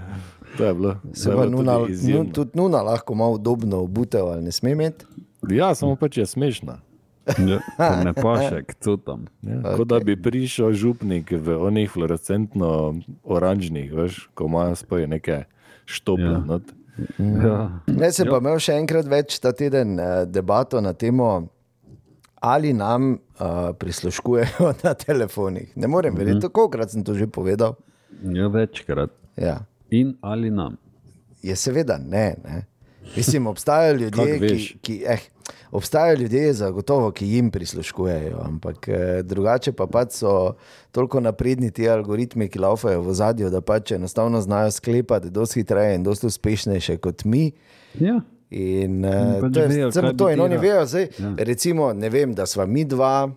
To 0.56 0.64
je 0.64 0.74
bilo. 0.74 0.96
Se 1.12 1.32
pa 1.32 1.46
nuna, 1.46 1.76
tudi 1.76 1.92
izjemno. 1.92 2.22
nu, 2.22 2.32
tudi 2.32 2.50
nuna 2.54 2.78
lahko 2.78 3.14
malo 3.14 3.32
udobno 3.32 3.78
obutev 3.78 4.26
ali 4.26 4.42
ne 4.42 4.52
sme 4.52 4.70
imeti. 4.70 5.04
Ja, 5.50 5.74
samo 5.74 5.96
pač 5.96 6.16
je 6.16 6.26
smešna. 6.26 6.78
Ja, 7.50 7.58
pa 7.76 8.04
ne 8.04 8.12
paše, 8.14 8.62
co 8.80 8.96
tam. 8.96 9.26
Ja, 9.42 9.60
okay. 9.60 9.76
Kot 9.76 9.88
da 9.88 10.00
bi 10.00 10.16
prišel 10.16 10.72
župnik 10.72 11.32
v 11.32 11.58
onih 11.60 11.90
fluorescentno-oranžnih, 11.92 13.92
veš, 13.94 14.28
ko 14.34 14.44
ima 14.48 14.74
spoje 14.78 15.06
neke 15.10 15.44
štople. 15.84 16.24
Ja. 16.24 16.42
Ja. 16.48 16.58
Ja. 17.18 17.80
Ne, 17.86 18.10
sem 18.12 18.26
pa 18.26 18.40
imel 18.42 18.58
še 18.62 18.74
enkrat 18.80 19.06
več 19.06 19.38
ta 19.42 19.52
teden 19.54 19.98
eh, 20.02 20.24
debato 20.26 20.80
na 20.82 20.92
temo, 20.98 21.46
ali 22.40 22.72
nam 22.72 23.12
uh, 23.14 23.74
prisluškujejo 23.78 24.72
na 24.84 24.94
telefonih. 24.94 25.72
Ne 25.76 25.90
morem 25.90 26.14
verjeti, 26.14 26.46
tako 26.46 26.68
krat 26.70 26.94
sem 26.94 27.04
to 27.04 27.14
že 27.18 27.26
povedal. 27.26 27.76
ja, 28.22 28.48
večkrat. 28.48 29.10
Ja. 29.36 29.64
In 29.90 30.16
ali 30.20 30.50
nam. 30.50 30.76
Je 31.42 31.56
seveda 31.56 31.98
ne. 31.98 32.34
ne. 32.44 32.66
Mislim, 33.16 33.46
obstajajo 33.46 33.94
ljudje, 33.94 34.38
ki, 34.38 34.78
ki, 34.82 35.02
eh, 35.06 35.18
obstajajo 35.70 36.16
ljudje 36.16 36.52
zagotovo, 36.52 37.10
ki 37.10 37.28
jim 37.28 37.50
prisluškujejo, 37.50 38.38
ampak 38.44 38.88
eh, 38.88 39.22
drugače 39.22 39.72
pa 39.72 39.86
pač 39.86 40.12
so 40.12 40.54
toliko 40.92 41.20
napredni 41.20 41.70
ti 41.70 41.88
algoritmi, 41.88 42.48
ki 42.48 42.58
laufajo 42.58 43.00
v 43.02 43.14
zadju, 43.14 43.50
da 43.50 43.60
pač 43.60 43.92
enostavno 43.92 44.40
znajo 44.40 44.70
sklepati 44.70 45.30
dosti 45.30 45.60
hitreje 45.60 45.94
in 45.94 46.02
dosti 46.02 46.26
uspešnejše 46.26 46.96
kot 46.96 47.24
mi. 47.24 47.50
Ja. 48.00 48.20
In 48.50 49.02
pač 49.02 49.44
uh, 49.44 49.52
to 49.52 49.60
je 49.62 49.92
samo 49.92 50.12
to, 50.12 50.30
in 50.30 50.40
oni 50.40 50.56
vejo, 50.56 50.86
zdaj, 50.86 51.08
Ja. 51.18 51.34
recimo, 51.38 51.92
ne 51.92 52.08
vem, 52.08 52.32
da 52.34 52.46
sva 52.46 52.66
mi 52.66 52.84
dva, 52.84 53.28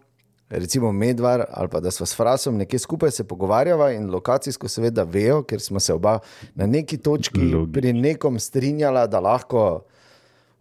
recimo 0.51 0.91
Medvar 0.91 1.45
ali 1.49 1.69
pa 1.69 1.79
da 1.79 1.91
sva 1.91 2.05
s 2.05 2.15
Frasom 2.15 2.57
nekje 2.57 2.79
skupaj 2.79 3.11
se 3.11 3.23
pogovarjava 3.23 3.91
in 3.91 4.09
lokacijsko 4.11 4.67
seveda 4.67 5.03
vejo, 5.03 5.43
ker 5.43 5.61
smo 5.61 5.79
se 5.79 5.93
oba 5.93 6.19
na 6.55 6.65
neki 6.65 6.97
točki 6.97 7.39
Logično. 7.39 7.71
pri 7.73 7.93
nekom 7.93 8.39
strinjala, 8.39 9.07
da 9.07 9.19
lahko 9.19 9.83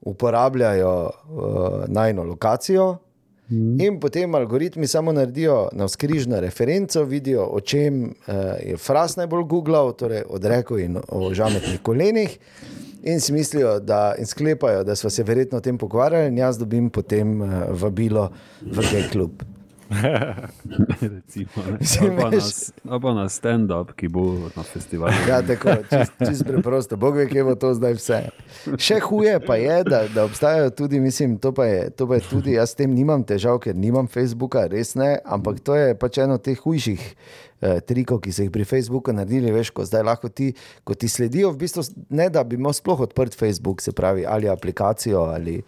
uporabljajo 0.00 1.10
uh, 1.10 1.84
najno 1.88 2.24
lokacijo. 2.24 2.96
Mm. 3.50 3.80
In 3.80 4.00
potem 4.00 4.34
algoritmi 4.34 4.86
samo 4.86 5.12
naredijo 5.12 5.68
na 5.72 5.88
skrižno 5.88 6.40
referenco, 6.40 7.04
vidijo, 7.04 7.44
o 7.44 7.60
čem 7.60 8.04
uh, 8.04 8.34
je 8.66 8.76
Fras 8.76 9.16
najbolj 9.16 9.44
googlal, 9.44 9.92
torej 9.92 10.22
odrekel 10.28 10.78
in 10.78 10.98
o 11.08 11.34
žametnih 11.34 11.80
kolenih. 11.82 12.38
In 13.02 13.20
si 13.20 13.32
mislijo, 13.32 13.78
da 13.80 14.14
in 14.18 14.26
sklepajo, 14.26 14.84
da 14.84 14.96
smo 14.96 15.10
se 15.10 15.22
verjetno 15.22 15.58
o 15.58 15.60
tem 15.60 15.78
pogovarjali, 15.78 16.28
in 16.28 16.38
jaz 16.38 16.58
dobim 16.58 16.90
potem 16.90 17.40
uh, 17.40 17.48
vabilo 17.70 18.30
v 18.60 18.86
gej 18.92 19.08
klub. 19.12 19.42
Recimo, 21.00 21.50
ne. 21.66 21.78
Ali, 22.24 22.38
pa 23.00 23.12
na, 23.14 23.22
na 23.22 23.28
stand-up, 23.28 23.92
ki 23.98 24.08
bo 24.08 24.50
na 24.54 24.62
festivalu. 24.62 25.14
Ja, 25.28 25.42
tako, 25.42 25.82
čist, 25.90 26.12
čist 26.22 26.46
preprosto. 26.46 26.96
Bog 26.96 27.18
ve, 27.18 27.26
kje 27.26 27.44
bo 27.44 27.56
to 27.58 27.72
zdaj 27.74 27.96
vse. 27.98 28.20
Še 28.78 29.00
huje 29.02 29.34
pa 29.42 29.58
je, 29.58 29.82
da, 29.88 30.04
da 30.14 30.24
obstajajo 30.28 30.70
tudi, 30.78 31.00
mislim, 31.02 31.38
to 31.42 31.50
pa, 31.56 31.66
je, 31.66 31.90
to 31.90 32.06
pa 32.06 32.20
je 32.20 32.26
tudi, 32.30 32.54
jaz 32.54 32.74
s 32.74 32.78
tem 32.78 32.94
nimam 32.94 33.26
težav, 33.26 33.58
ker 33.64 33.74
nimam 33.74 34.06
Facebooka, 34.10 34.68
res 34.70 34.94
ne, 34.94 35.16
ampak 35.26 35.58
to 35.66 35.74
je 35.74 35.94
pač 35.98 36.22
eno 36.22 36.38
od 36.38 36.44
teh 36.46 36.60
hujših 36.60 37.02
eh, 37.02 37.80
trikov, 37.82 38.22
ki 38.22 38.34
so 38.34 38.46
jih 38.46 38.52
pri 38.54 38.68
Facebooku 38.68 39.14
naredili, 39.16 39.50
veš, 39.54 39.72
ko 39.74 39.86
zdaj 39.88 40.06
lahko 40.06 40.30
ti, 40.30 40.52
ko 40.86 40.94
ti 40.94 41.10
sledijo, 41.10 41.50
v 41.50 41.64
bistvu 41.64 41.86
ne 42.14 42.30
da 42.30 42.46
bi 42.46 42.60
imel 42.60 42.76
sploh 42.76 43.02
odprt 43.08 43.34
Facebook, 43.34 43.82
se 43.82 43.96
pravi, 43.96 44.22
ali 44.22 44.48
aplikacijo 44.50 45.26
ali, 45.34 45.58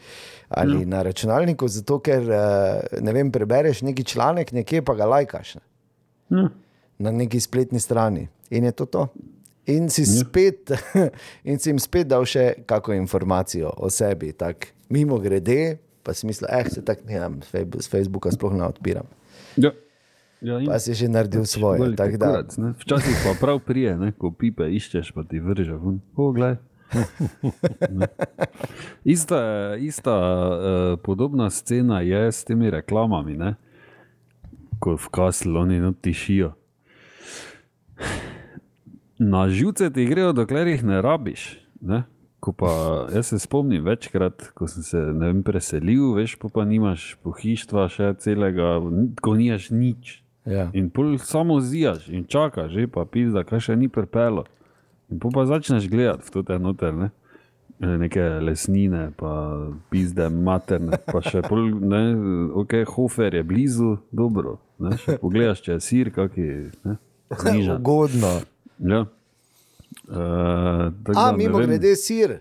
ali 0.57 0.87
na 0.87 1.03
računalniku, 1.03 1.69
zato 1.69 1.99
ker, 2.01 2.31
eh, 2.31 3.01
ne 3.01 3.12
vem, 3.12 3.31
prebereš 3.33 3.83
neki 3.83 4.05
članek, 4.05 4.53
nekje 4.53 4.83
pa 4.83 4.95
ga 4.95 5.07
lajkaš. 5.07 5.55
Ne? 5.55 6.49
na 7.03 7.11
neki 7.11 7.41
spletni 7.41 7.81
strani. 7.81 8.29
In 8.51 8.65
je 8.65 8.73
to 8.73 8.87
to. 8.87 9.09
In 9.67 9.91
si, 9.91 10.07
spet, 10.07 10.71
in 11.49 11.59
si 11.59 11.71
jim 11.71 11.79
spet 11.79 12.09
dal 12.11 12.25
še 12.27 12.65
kakšno 12.67 12.97
informacijo 12.99 13.71
o 13.77 13.91
sebi, 13.91 14.33
tako 14.35 14.73
mimo 14.91 15.19
grede, 15.23 15.79
pa 16.03 16.15
si 16.15 16.27
mislil, 16.27 16.51
eh, 16.51 16.67
se 16.71 16.83
tako 16.85 17.07
ne 17.07 17.21
vem, 17.21 17.38
s 17.79 17.88
Facebooka 17.91 18.33
sploh 18.35 18.55
ne 18.59 18.67
odpiram. 18.67 19.07
Ja. 19.57 19.71
Ja, 20.43 20.59
in 20.59 20.67
Pa 20.67 20.81
si 20.83 20.91
že 20.99 21.07
naredil 21.07 21.47
svoje. 21.47 21.95
tako 21.95 22.19
Da, 22.19 22.27
kurac. 22.27 22.57
Včasih 22.83 23.15
pa 23.23 23.37
prav 23.38 23.61
prije, 23.62 23.95
ne, 23.95 24.11
ko 24.11 24.33
pipe 24.35 24.67
iščeš, 24.67 25.12
pa 25.15 25.23
ti 25.23 25.38
vrže 25.38 25.79
ven. 25.79 26.01
O, 26.19 26.33
glej. 26.35 26.59
Ne. 26.59 26.72
Ista, 29.05 29.40
ista 29.78 30.14
uh, 30.14 30.98
podobna 31.02 31.50
scena 31.50 32.00
je 32.00 32.33
s 32.33 32.44
temi 32.44 32.70
reklamami, 32.70 33.37
ne? 33.37 33.55
ko 34.83 34.96
v 34.98 35.09
kaslu 35.14 35.61
oni 35.61 35.78
no 35.78 35.92
tišijo. 35.94 36.52
Na 39.18 39.48
živce 39.48 39.90
ti 39.94 40.07
grejo, 40.07 40.33
dokler 40.33 40.66
jih 40.66 40.83
ne 40.85 41.02
rabiš. 41.02 41.44
Ne? 41.81 42.02
Ko 42.42 42.50
pa 42.52 42.72
jaz 43.14 43.31
se 43.31 43.38
spomnim 43.38 43.85
večkrat, 43.85 44.48
ko 44.59 44.66
sem 44.66 44.83
se 44.83 44.98
vem, 44.98 45.44
preselil, 45.46 46.16
veš, 46.18 46.35
pa, 46.42 46.50
pa 46.50 46.66
nimaš 46.66 47.12
pohištva 47.22 47.87
še 47.94 48.09
celega, 48.18 48.74
ko 49.22 49.37
nimaš 49.38 49.70
nič. 49.70 50.18
Ja. 50.42 50.66
In 50.74 50.90
pol 50.90 51.14
samo 51.22 51.61
zijaš 51.62 52.09
in 52.11 52.26
čakaš, 52.26 52.74
že 52.74 52.88
pa 52.90 53.07
pizda, 53.07 53.46
kaj 53.46 53.68
še 53.68 53.78
ni 53.78 53.87
prepelo. 53.87 54.48
Pol 55.20 55.31
pa 55.35 55.44
začneš 55.46 55.88
gledati 55.90 56.31
v 56.35 56.42
te 56.46 56.59
noter, 56.59 56.94
ne? 56.94 57.11
E, 57.83 57.87
neke 57.98 58.20
lesnine, 58.40 59.11
pa 59.16 59.33
pizde 59.90 60.29
materne, 60.31 60.98
pa 61.07 61.18
še 61.20 61.42
pol, 61.42 61.64
ne, 61.83 62.03
ok, 62.55 62.77
hofer 62.87 63.35
je 63.35 63.42
blizu, 63.42 63.96
dobro. 64.12 64.59
Ne? 64.79 64.94
Še 64.96 65.18
pogledaš, 65.18 65.62
če 65.62 65.72
je 65.72 65.81
sir, 65.81 66.11
kaki, 66.14 66.46
ne, 66.85 66.96
znižan. 67.33 67.81
Ugodno. 67.81 68.31
Ja. 68.79 69.03
Uh, 70.09 70.92
A, 71.14 71.33
mimo 71.33 71.59
grede 71.59 71.96
sir. 71.96 72.38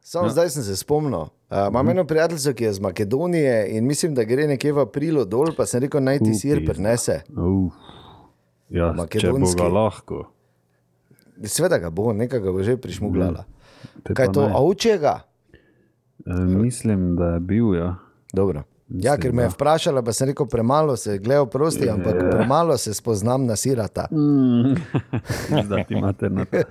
Samo 0.00 0.26
Ja. 0.26 0.32
zdaj 0.32 0.50
sem 0.50 0.62
se 0.62 0.76
spomnil. 0.76 1.28
Uh, 1.48 1.68
imam 1.68 1.88
eno 1.88 2.04
prijateljico, 2.04 2.52
ki 2.52 2.64
je 2.64 2.70
iz 2.70 2.80
Makedonije 2.80 3.68
in 3.70 3.86
mislim, 3.86 4.14
da 4.14 4.24
gre 4.24 4.46
nekje 4.46 4.72
v 4.72 4.80
aprilu 4.80 5.24
dol, 5.24 5.52
pa 5.56 5.66
sem 5.66 5.80
rekel, 5.80 6.00
naj 6.00 6.18
ti 6.18 6.34
sir 6.34 6.64
prinese. 6.64 7.22
Uh, 7.28 7.68
ja, 8.70 8.88
če 8.88 8.96
bo 9.28 9.38
Makedonski. 9.38 9.60
ga 9.60 9.68
lahko. 9.68 10.24
Sveda 11.44 11.78
ga 11.78 11.90
bo, 11.90 12.12
nekaj 12.12 12.40
ga 12.40 12.52
bo 12.52 12.62
že 12.62 12.76
prišmuglala. 12.76 13.44
Te 14.02 14.14
Kaj 14.14 14.26
pa 14.26 14.32
to, 14.32 14.48
ne. 14.48 14.54
ovčjega? 14.56 15.14
E, 16.26 16.34
mislim, 16.34 17.16
da 17.16 17.38
je 17.38 17.40
bil, 17.40 17.74
ja. 17.74 17.94
Dobro. 18.32 18.64
Ja, 18.88 19.18
ker 19.20 19.34
me 19.36 19.44
je 19.44 19.52
vprašala, 19.52 20.00
pa 20.02 20.12
sem 20.16 20.30
rekel, 20.30 20.46
premalo 20.48 20.96
se 20.96 21.18
gledal 21.18 21.46
prosti, 21.46 21.90
ampak 21.90 22.16
premalo 22.30 22.76
se 22.80 22.94
spoznam 22.94 23.44
na 23.46 23.56
sirata. 23.56 24.06
Zdaj 25.64 25.84
ti 25.84 25.94
imate 25.94 26.30
na 26.30 26.44
to. 26.44 26.62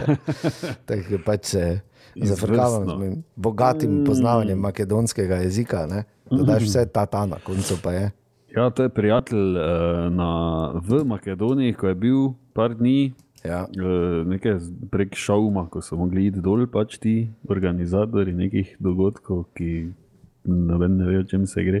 Tako 0.88 1.20
pač 1.24 1.44
se 1.44 1.80
zafrkavam 2.16 2.88
z 2.88 2.96
mojim 2.96 3.22
bogatim 3.36 4.04
poznavanjem 4.06 4.58
makedonskega 4.58 5.36
jezika. 5.44 5.86
Ne? 5.86 6.04
Da 6.30 6.42
daš 6.54 6.62
vse 6.62 6.86
ta 6.86 7.06
ta 7.06 7.26
na 7.26 7.36
koncu 7.44 7.76
pa 7.82 7.92
je. 7.92 8.10
Ja, 8.56 8.70
to 8.70 8.82
je 8.82 8.88
prijatelj 8.88 9.56
uh, 9.56 10.12
na, 10.12 10.72
v 10.84 11.04
Makedoniji, 11.04 11.72
ko 11.72 11.88
je 11.88 11.94
bil 11.94 12.32
par 12.52 12.74
dni. 12.76 13.12
Ja. 13.44 13.66
Uh, 13.66 14.22
nekaj 14.26 14.58
z- 14.62 14.70
prek 14.90 15.16
šauma, 15.18 15.66
ko 15.66 15.80
so 15.82 15.96
mogli 15.98 16.28
iti 16.30 16.40
dol, 16.40 16.62
pač 16.70 16.98
ti 17.02 17.26
organizatori 17.50 18.34
nekih 18.38 18.76
dogodkov, 18.78 19.48
ki 19.58 19.90
noben 20.46 20.96
ne 21.00 21.06
ve, 21.08 21.18
o 21.18 21.26
čem 21.26 21.46
se 21.46 21.64
gre. 21.64 21.80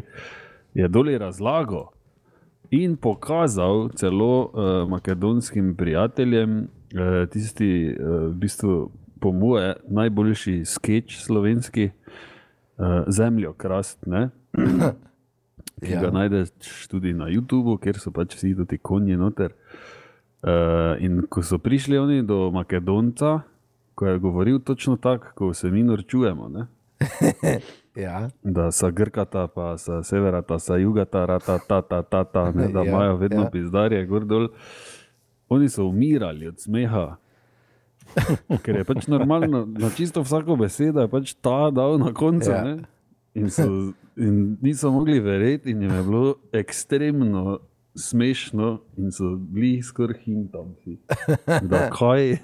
Je 0.74 0.88
dolje 0.88 1.18
razlagal 1.18 1.90
in 2.74 2.96
pokazal 2.96 3.90
celo 3.94 4.50
uh, 4.50 4.88
makedonskim 4.90 5.74
prijateljem 5.76 6.58
uh, 6.64 7.28
tisti, 7.30 7.94
uh, 7.94 8.26
v 8.32 8.34
bistvu, 8.42 8.90
po 9.22 9.30
moje, 9.32 9.76
najboljši 9.86 10.64
sketch 10.66 11.22
slovenski, 11.22 11.90
uh, 11.92 13.04
zemljo 13.06 13.52
krast. 13.54 14.02
Ki 15.82 15.94
ga 15.94 16.08
Ja. 16.08 16.10
najdeš 16.10 16.88
tudi 16.90 17.12
na 17.14 17.26
YouTubu, 17.30 17.78
kjer 17.78 17.98
so 17.98 18.10
pač 18.10 18.34
vsi 18.34 18.54
ti 18.66 18.78
konji 18.78 19.14
noter. 19.16 19.54
Uh, 19.54 20.01
in 20.98 21.22
ko 21.30 21.42
so 21.42 21.58
prišli 21.58 21.98
oni 21.98 22.22
do 22.22 22.50
Makedonca, 22.50 23.40
ko 23.94 24.06
je 24.06 24.18
govoril 24.18 24.58
točno 24.58 24.96
tako, 24.96 25.26
kot 25.34 25.56
se 25.56 25.70
mi 25.70 25.82
norčujemo, 25.82 26.48
ne? 26.48 26.66
Ja. 27.96 28.30
da 28.42 28.72
so 28.72 28.90
Grkata, 28.90 29.46
pa 29.46 29.78
so 29.78 30.02
Severata, 30.02 30.58
so 30.58 30.76
Jugata, 30.76 31.26
rata, 31.26 31.58
ta, 31.68 31.82
ta, 31.82 32.02
ta, 32.02 32.24
ta, 32.24 32.52
ne, 32.52 32.68
da 32.68 32.80
Ja, 32.84 32.90
imajo 32.90 33.16
vedno 33.16 33.42
ja. 33.42 33.50
pizdarje, 33.50 34.06
gor 34.06 34.24
dol. 34.24 34.48
Oni 35.48 35.68
so 35.68 35.84
umirali 35.84 36.48
od 36.48 36.60
smeha. 36.60 37.16
Ker 38.64 38.76
je 38.76 38.84
pač 38.84 39.06
normalno, 39.06 39.66
na 39.66 39.90
čisto 39.90 40.22
vsako 40.24 40.56
besedo 40.56 41.04
je 41.04 41.08
pač 41.08 41.34
ta 41.34 41.70
dal 41.70 41.98
na 42.00 42.12
koncu. 42.12 42.50
Ja. 42.50 42.64
Ja. 42.64 42.76
In, 43.34 43.50
so, 43.50 43.92
in 44.16 44.56
niso 44.60 44.90
mogli 44.92 45.20
verjeti, 45.20 45.70
in 45.70 45.82
je 45.82 46.02
bilo 46.02 46.34
ekstremno 46.52 47.58
smešno, 47.94 48.80
in 48.96 49.12
so 49.12 49.36
bili 49.36 49.82
skoraj. 49.82 50.24
Da 51.70 51.90
kaj, 51.90 52.38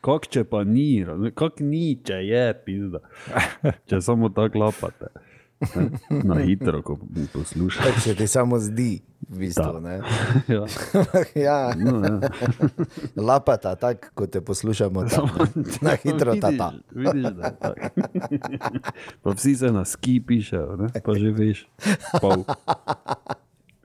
kak 0.00 0.28
če 0.30 0.44
pa 0.44 0.64
ni, 0.64 1.04
kak 1.34 1.60
ni, 1.60 1.98
če 2.04 2.20
je 2.24 2.44
pizda. 2.64 3.00
Če 3.90 4.00
samo 4.00 4.28
tako 4.28 4.58
lapate. 4.66 5.12
Na 6.10 6.34
hitro, 6.44 6.82
ko 6.82 6.98
poslušate. 7.32 7.88
Tako 7.88 8.00
se 8.00 8.14
ti 8.14 8.26
samo 8.26 8.58
zdi, 8.58 9.00
v 9.28 9.38
bistvu. 9.38 9.80
Ja. 10.48 10.64
ja, 11.46 11.74
No, 11.78 12.02
ja. 12.04 12.20
lapata, 13.16 13.74
tako 13.76 14.08
kot 14.14 14.30
te 14.30 14.40
poslušamo. 14.40 15.04
Tam, 15.08 15.30
na 15.80 15.96
hitro 16.02 16.34
ta 16.40 16.50
ta. 16.58 16.72
Vidiš, 16.90 17.12
vidiš, 17.12 17.32
da 17.32 17.46
je 17.46 17.56
tako. 17.60 17.88
Pa 19.22 19.30
vsi 19.30 19.56
se 19.56 19.72
na 19.72 19.84
ski 19.84 20.20
pišejo, 20.26 20.76
ne? 20.76 20.88
pa 21.04 21.14
že 21.14 21.30
veš, 21.30 21.66
pol. 22.20 22.44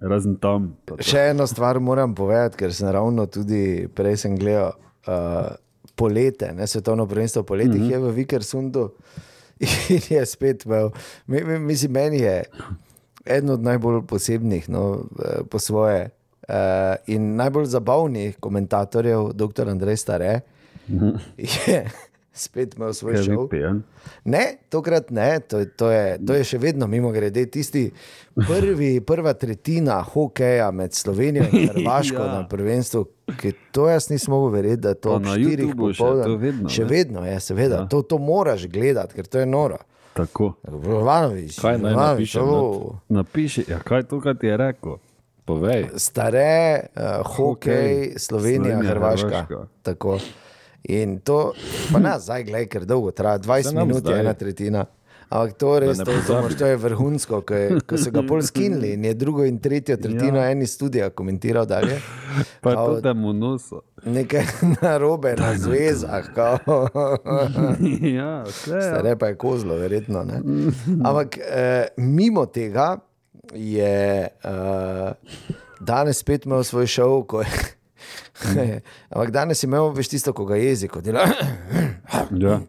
Razen 0.01 0.35
tam. 0.39 0.75
pa 0.85 0.95
to. 0.95 1.03
Še 1.03 1.29
eno 1.33 1.47
stvar 1.47 1.79
moram 1.79 2.15
povedati, 2.15 2.57
ker 2.57 2.73
sem 2.73 2.89
ravno 2.91 3.25
tudi 3.27 3.87
prej 3.95 4.17
sem 4.17 4.37
gledal 4.39 4.71
uh, 5.07 5.55
polete, 5.95 6.53
ne, 6.55 6.67
svetovno 6.67 7.07
prvenstvo 7.07 7.43
poletih 7.43 7.81
mm 7.81 7.87
-hmm. 7.87 7.91
je 7.91 7.99
v 7.99 8.11
Vikersundu 8.11 8.91
in 9.95 10.01
je 10.09 10.25
spet 10.25 10.65
imel, 10.65 10.91
mi- 11.27 11.43
mi- 11.43 11.59
mislim, 11.59 11.91
meni 11.91 12.19
je 12.19 12.43
eden 13.25 13.49
od 13.49 13.63
najbolj 13.63 14.01
posebnih 14.07 14.69
no, 14.69 15.03
eh, 15.19 15.43
po 15.49 15.59
svoje 15.59 16.09
uh, 16.49 16.55
in 17.07 17.35
najbolj 17.35 17.65
zabavnih 17.65 18.37
komentatorjev, 18.39 19.33
dr. 19.33 19.69
Andrej 19.69 19.97
Stare, 19.97 20.39
je 21.37 21.91
spet 22.31 22.75
imel 22.75 22.93
svoj 22.93 23.13
Kaj 23.13 23.23
šov. 23.23 23.47
pijan? 23.49 23.83
Ne, 24.23 24.41
tokrat 24.69 25.09
ne, 25.09 25.39
to, 25.41 25.65
to, 25.67 25.89
je, 25.89 26.19
to 26.19 26.33
je 26.33 26.43
še 26.45 26.57
vedno 26.57 26.87
mimo 26.87 27.11
grede 27.11 27.45
tisti 27.47 27.91
prvi, 28.37 29.01
prva 29.01 29.33
tretjina 29.33 30.01
hokeja 30.03 30.71
med 30.71 30.93
Slovenijo 30.93 31.45
in 31.51 31.67
Hrvaško 31.71 32.15
Ja. 32.15 32.25
ja. 32.25 32.33
na 32.33 32.47
prvenstvu. 32.47 33.05
Ki 33.31 33.51
to 33.71 33.87
jaz 33.87 34.09
nisem 34.09 34.31
mogel 34.31 34.51
verjeti, 34.51 34.81
da 34.81 34.93
to 34.95 35.19
na 35.19 35.33
štirih 35.33 35.67
še 35.67 35.77
popoldan. 35.77 36.25
to 36.25 36.35
vedno, 36.37 36.69
Še 36.69 36.83
vedno 36.85 37.25
je, 37.25 37.39
seveda. 37.41 37.75
Ja. 37.75 37.81
Ja. 37.81 37.87
To, 37.87 38.01
to 38.03 38.17
moraš 38.19 38.65
gledati, 38.67 39.13
ker 39.13 39.25
to 39.25 39.39
je 39.39 39.45
noro. 39.47 39.77
Tako. 40.13 40.53
Jovanovič, 40.65 41.59
Kaj 41.59 41.77
naj 41.77 41.93
to- 42.25 42.97
Napiši, 43.09 43.65
ja, 43.67 43.79
kaj 43.79 44.03
to, 44.03 44.19
kar 44.19 44.35
ti 44.35 44.47
je 44.47 44.57
rekel. 44.57 44.97
Povej. 45.45 45.87
Stare, 45.95 46.49
uh, 46.89 47.01
hokej, 47.27 47.33
Hokej, 47.33 48.13
Slovenija, 48.17 48.75
Slovenija, 48.75 48.91
Hrvaška. 48.91 49.27
Hrvaška. 49.27 49.67
Tako. 49.81 50.19
In 50.89 51.19
to, 51.19 51.53
pa 51.91 51.99
ne, 51.99 52.15
zdaj 52.25 52.43
gledaj, 52.43 52.67
ker 52.67 52.85
dolgo 52.85 53.11
traja, 53.11 53.39
20 53.39 53.63
Saj 53.63 53.75
nam 53.75 53.87
minut 53.87 54.01
je 54.01 54.07
zdaj. 54.07 54.19
ena 54.19 54.33
tretjina. 54.35 54.85
Ampak 55.29 55.51
to 55.53 55.75
res, 55.77 55.99
to, 55.99 56.13
to, 56.25 56.37
to 56.57 56.65
je 56.65 56.77
vrhunsko, 56.77 57.41
ko, 57.41 57.53
je, 57.53 57.77
ko 57.85 57.97
so 57.97 58.09
ga 58.09 58.23
pol 58.23 58.41
skinili 58.49 58.95
in 58.95 59.03
je 59.05 59.11
drugo 59.13 59.43
in 59.45 59.59
tretjo 59.59 59.93
tretjino 59.95 60.37
Ja. 60.37 60.43
ja. 60.43 60.51
eni 60.51 60.65
studija 60.67 61.09
komentiral 61.11 61.67
dalje. 61.67 61.99
Pa 62.61 62.69
je 62.69 62.75
Kao- 62.75 62.87
to 62.87 63.01
temu 63.01 63.33
nosu. 63.33 63.81
Nekaj 64.05 64.43
narobe 64.81 65.35
na 65.37 65.53
zvezah, 65.55 66.25
ja, 68.09 68.43
vse. 68.43 68.73
Ja. 68.73 68.81
Stare 68.81 69.15
pa 69.15 69.27
je 69.27 69.35
kozlo, 69.35 69.75
verjetno. 69.75 70.23
Ne? 70.23 70.41
Ampak 71.03 71.37
eh, 71.39 71.87
mimo 71.97 72.45
tega 72.45 72.97
je 73.53 73.93
eh, 74.23 75.11
danes 75.79 76.17
spet 76.17 76.45
imel 76.45 76.63
svoj 76.63 76.87
šov. 76.87 77.23
Ko 77.23 77.41
je, 77.41 77.47
ampak 79.13 79.31
danes 79.31 79.63
imel 79.63 79.91
več 79.95 80.11
tisto, 80.11 80.33
ko 80.33 80.45
ga 80.49 80.59
jezik 80.59 80.97
dela. 81.03 81.27
Ja. 82.31 82.59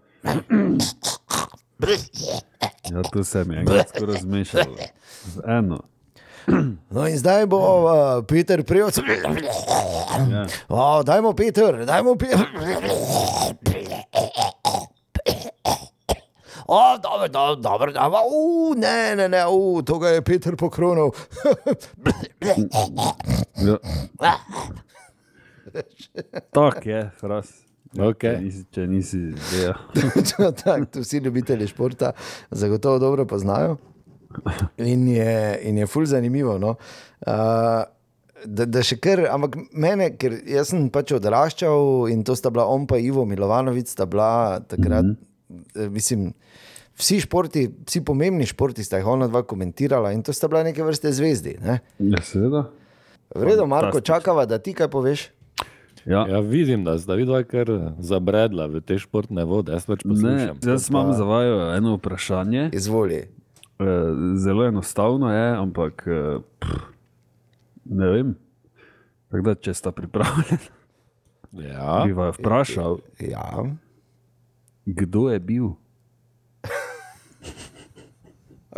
ja, 2.91 3.03
to 3.13 3.25
se 3.25 3.45
mi 3.45 3.57
je 3.57 3.85
zmešalo. 4.21 4.77
Z 5.27 5.41
eno. 5.49 5.81
No 6.91 7.07
in 7.07 7.19
zdaj 7.19 7.47
bo 7.47 7.59
uh, 7.61 8.25
Peter 8.27 8.63
Prioc. 8.65 8.99
Ja. 10.31 10.47
O, 10.69 11.03
dajmo 11.03 11.33
Peter, 11.33 11.85
dajmo 11.87 12.17
Peter. 12.17 12.47
O, 16.67 16.99
dobro, 17.03 17.29
dobro, 17.29 17.57
dobro, 17.57 17.93
dobro. 17.93 18.19
U, 18.33 18.75
ne, 18.77 19.17
ne, 19.17 19.29
ne, 19.29 19.47
u, 19.47 19.83
to 19.83 19.99
ga 19.99 20.09
je 20.09 20.23
Peter 20.23 20.57
pokronil. 20.57 21.11
Ja. 24.21 24.37
Tako 26.57 26.89
je, 26.89 27.03
fras. 27.21 27.53
Okay. 27.91 28.37
Če 28.37 28.39
nisi, 28.39 28.65
če 28.71 28.85
nisi 28.87 29.21
ja. 29.65 29.75
tak, 30.63 30.85
to 30.95 31.03
vsi 31.03 31.19
ljubitelji 31.25 31.67
športa 31.73 32.13
zagotovo 32.51 33.01
dobro 33.03 33.27
poznajo. 33.27 33.79
In 34.79 35.09
je, 35.09 35.59
in 35.67 35.79
je 35.79 35.87
ful 35.91 36.07
zanimivo. 36.07 36.55
No? 36.59 36.77
Uh, 37.27 37.83
da, 38.47 38.67
da 38.67 38.83
še 38.87 39.01
kar, 39.03 39.25
ampak 39.33 39.59
mene, 39.75 40.13
ker 40.21 40.39
jaz 40.49 40.71
sem 40.71 40.87
pač 40.93 41.11
odraščal 41.17 42.07
in 42.13 42.23
to 42.27 42.37
sta 42.39 42.53
bila 42.55 42.69
on 42.71 42.87
pa 42.87 43.01
Ivo 43.03 43.27
Milovanovic, 43.27 43.91
sta 43.91 44.07
bila 44.07 44.61
takrat, 44.61 45.05
mm 45.05 45.17
-hmm. 45.51 45.91
mislim. 45.91 46.33
Vsi 47.01 47.21
športi, 47.21 47.63
vsi 47.87 48.05
pomembni 48.05 48.47
športi 48.47 48.85
sta 48.85 48.99
jih 48.99 49.07
ona 49.07 49.27
dva 49.27 49.43
komentirala 49.43 50.13
in 50.13 50.23
to 50.23 50.33
sta 50.33 50.49
bila 50.49 50.63
neke 50.63 50.83
vrste 50.85 51.13
zvezdi. 51.13 51.57
Ne? 51.63 51.79
ja, 51.99 52.23
seveda. 52.23 52.71
V 53.35 53.45
redu, 53.45 53.67
Marko, 53.67 54.01
čakava, 54.01 54.45
da 54.47 54.59
ti 54.59 54.75
kaj 54.75 54.89
poveš. 54.89 55.31
Ja. 56.07 56.27
Ja, 56.27 56.41
vidim, 56.41 56.85
da 56.85 56.99
sta 56.99 57.15
vidva 57.15 57.43
kar 57.43 57.69
zabredla 57.99 58.67
v 58.67 58.81
te 58.81 58.97
športne 58.97 59.45
vode. 59.45 59.73
Jaz 59.73 59.85
pač 59.85 60.01
Ne, 60.01 60.11
poslušam. 60.11 60.57
jaz 60.65 60.89
imam 60.89 61.13
za 61.13 61.25
vaju 61.25 61.61
eno 61.71 61.97
vprašanje. 61.97 62.71
Izvoli. 62.73 63.21
Eh, 63.79 63.85
Zelo 64.37 64.65
enostavno 64.65 65.29
je, 65.29 65.57
ampak 65.57 66.05
eh, 66.07 66.39
pff, 66.59 66.81
ne 67.85 68.07
vem. 68.09 68.35
Tako 69.29 69.43
Da, 69.43 69.55
če 69.57 69.75
sta 69.75 69.93
pripravljeni, 69.93 70.59
Ja, 71.53 72.03
bi 72.07 72.13
vaju 72.13 72.33
vprašal, 72.33 72.99
Ja. 73.21 73.65
kdo 74.87 75.29
je 75.29 75.39
bil. 75.41 75.69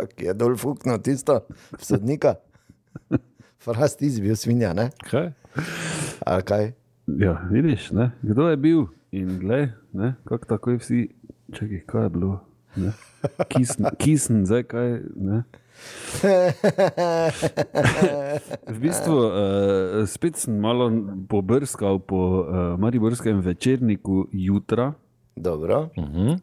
Ki 0.09 0.25
je 0.25 0.33
dol 0.33 0.55
fuknil 0.57 0.97
tisto 0.99 1.39
sodnika. 1.77 2.35
Fras 3.57 3.95
ti 3.95 4.09
bil 4.19 4.35
svinja, 4.35 4.73
ne? 4.73 4.89
kaj? 5.01 5.31
Ali 6.21 6.43
kaj? 6.43 6.65
Ja, 7.07 7.47
vidiš, 7.51 7.91
ne? 7.91 8.11
kdo 8.21 8.47
je 8.47 8.57
bil 8.57 8.85
in 9.11 9.39
glej, 9.39 9.67
ne? 9.93 10.13
kako 10.23 10.45
takoj 10.45 10.77
vsi, 10.77 11.09
čakaj, 11.51 11.81
kaj 11.85 12.03
je 12.03 12.09
bilo. 12.09 12.39
ne? 12.75 12.91
Kisn, 13.49 13.83
kisn, 13.97 14.43
zdaj 14.43 14.63
kaj. 14.63 14.89
Ne? 15.15 15.43
V 18.67 18.77
bistvu, 18.79 19.15
uh, 19.15 19.31
spet 20.05 20.35
sem 20.37 20.55
malo 20.55 20.87
pobrskal 21.27 21.99
po 21.99 22.15
uh, 22.39 22.45
Mariborskem 22.79 23.39
večerniku 23.39 24.27
jutra. 24.31 24.93
Dobro. 25.35 25.89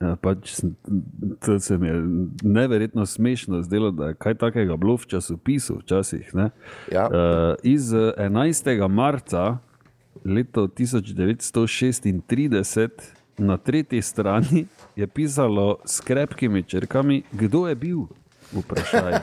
Ja, 0.01 0.17
pač, 0.17 0.51
sem- 0.53 0.75
to 1.41 1.59
se 1.59 1.79
mi 1.79 1.87
je 1.89 1.95
neverjetno 2.43 3.07
smešno 3.07 3.63
zdelo, 3.63 3.91
da 3.91 4.07
je 4.07 4.15
kaj 4.15 4.35
takega 4.35 4.77
bilo 4.77 4.97
v 4.97 5.07
časopisu 5.07 5.79
včasih. 5.79 6.35
ne. 6.35 6.51
Ja. 6.93 7.07
Uh, 7.07 7.15
iz 7.63 7.95
eh, 7.95 8.13
11. 8.19 8.89
marca 8.89 9.59
leta 10.25 10.61
1936 10.61 12.91
na 13.39 13.57
tretji 13.57 14.03
strani 14.03 14.67
je 14.97 15.07
pisalo 15.07 15.79
s 15.85 16.01
krepkimi 16.01 16.63
črkami, 16.63 17.23
kdo 17.33 17.69
je 17.69 17.75
bil. 17.75 17.99
Vprašaj. 18.53 19.21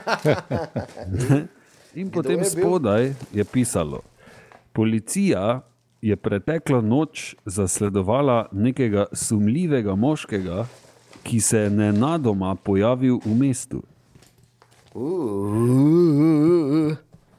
In 1.96 2.10
potem 2.10 2.40
je 2.40 2.46
spodaj 2.46 3.14
je 3.34 3.44
pisalo: 3.44 4.02
Policija 4.74 5.62
je 6.02 6.16
preteklo 6.16 6.82
noč 6.82 7.36
zasledovala 7.46 8.50
nekega 8.52 9.06
sumljivega 9.14 9.96
moškega, 9.96 10.66
ki 11.24 11.40
se 11.40 11.60
je 11.60 11.70
nenadoma 11.70 12.56
pojavil 12.56 13.20
v 13.26 13.36
mestu. 13.36 13.84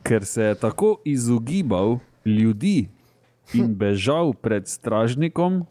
Ker 0.02 0.24
se 0.24 0.42
je 0.42 0.54
tako 0.54 1.00
izogibal 1.04 1.98
ljudi 2.24 2.88
in 3.54 3.74
bežal 3.74 4.32
pred 4.34 4.68
stražnikom, 4.68 5.64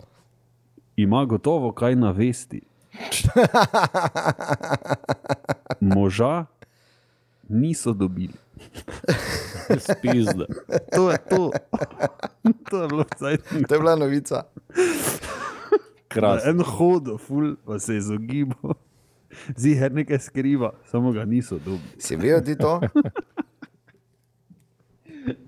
ima 0.96 1.26
gotovo 1.26 1.72
kaj 1.72 1.96
na 1.96 2.12
vesti. 2.12 2.62
Moža 5.82 6.46
niso 7.50 7.94
dobili. 7.94 8.34
Spizda. 9.80 10.46
To 10.96 11.12
je 11.12 11.18
to. 11.30 11.52
To 12.70 12.82
je 12.82 12.88
bilo 12.88 13.06
zdaj. 13.18 13.38
to 13.68 13.76
je 13.76 13.80
bila 13.80 13.96
novica. 13.96 14.44
Krasno. 16.08 16.50
En 16.50 16.62
hod, 16.64 17.22
ful, 17.22 17.56
pa 17.66 17.80
se 17.80 17.94
je 17.94 17.98
izogibal. 17.98 18.74
Ziher 19.56 19.92
nekaj 19.94 20.20
skriva, 20.20 20.74
samo 20.86 21.12
ga 21.12 21.26
niso 21.26 21.60
dobili. 21.60 21.98
Si 21.98 22.16
videl 22.16 22.42
ti 22.42 22.58
to? 22.58 22.82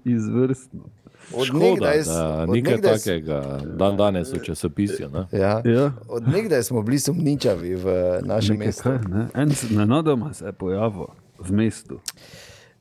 Izvrstno. 0.06 0.90
Od 1.32 1.46
Škoda, 1.46 1.64
nekdaj, 1.66 2.04
da 2.04 2.44
od 2.44 2.82
takega 2.84 3.40
dan 3.72 3.98
danes 3.98 4.34
v 4.34 4.40
časopisju. 4.40 5.10
Ne? 5.10 5.28
ja, 5.32 5.62
Ja. 5.66 5.92
od 6.08 6.28
nekdaj 6.28 6.64
smo 6.64 6.82
bili 6.82 7.00
sumničavi 7.00 7.76
v 7.76 7.86
našem 8.24 8.56
Nekaj 8.56 8.68
mestu. 8.68 8.90
ne? 9.08 9.28
En 9.34 9.50
nenadoma 9.72 10.34
se 10.34 10.46
je 10.46 10.54
pojavil 10.54 11.06
v 11.40 11.52
mestu. 11.52 12.00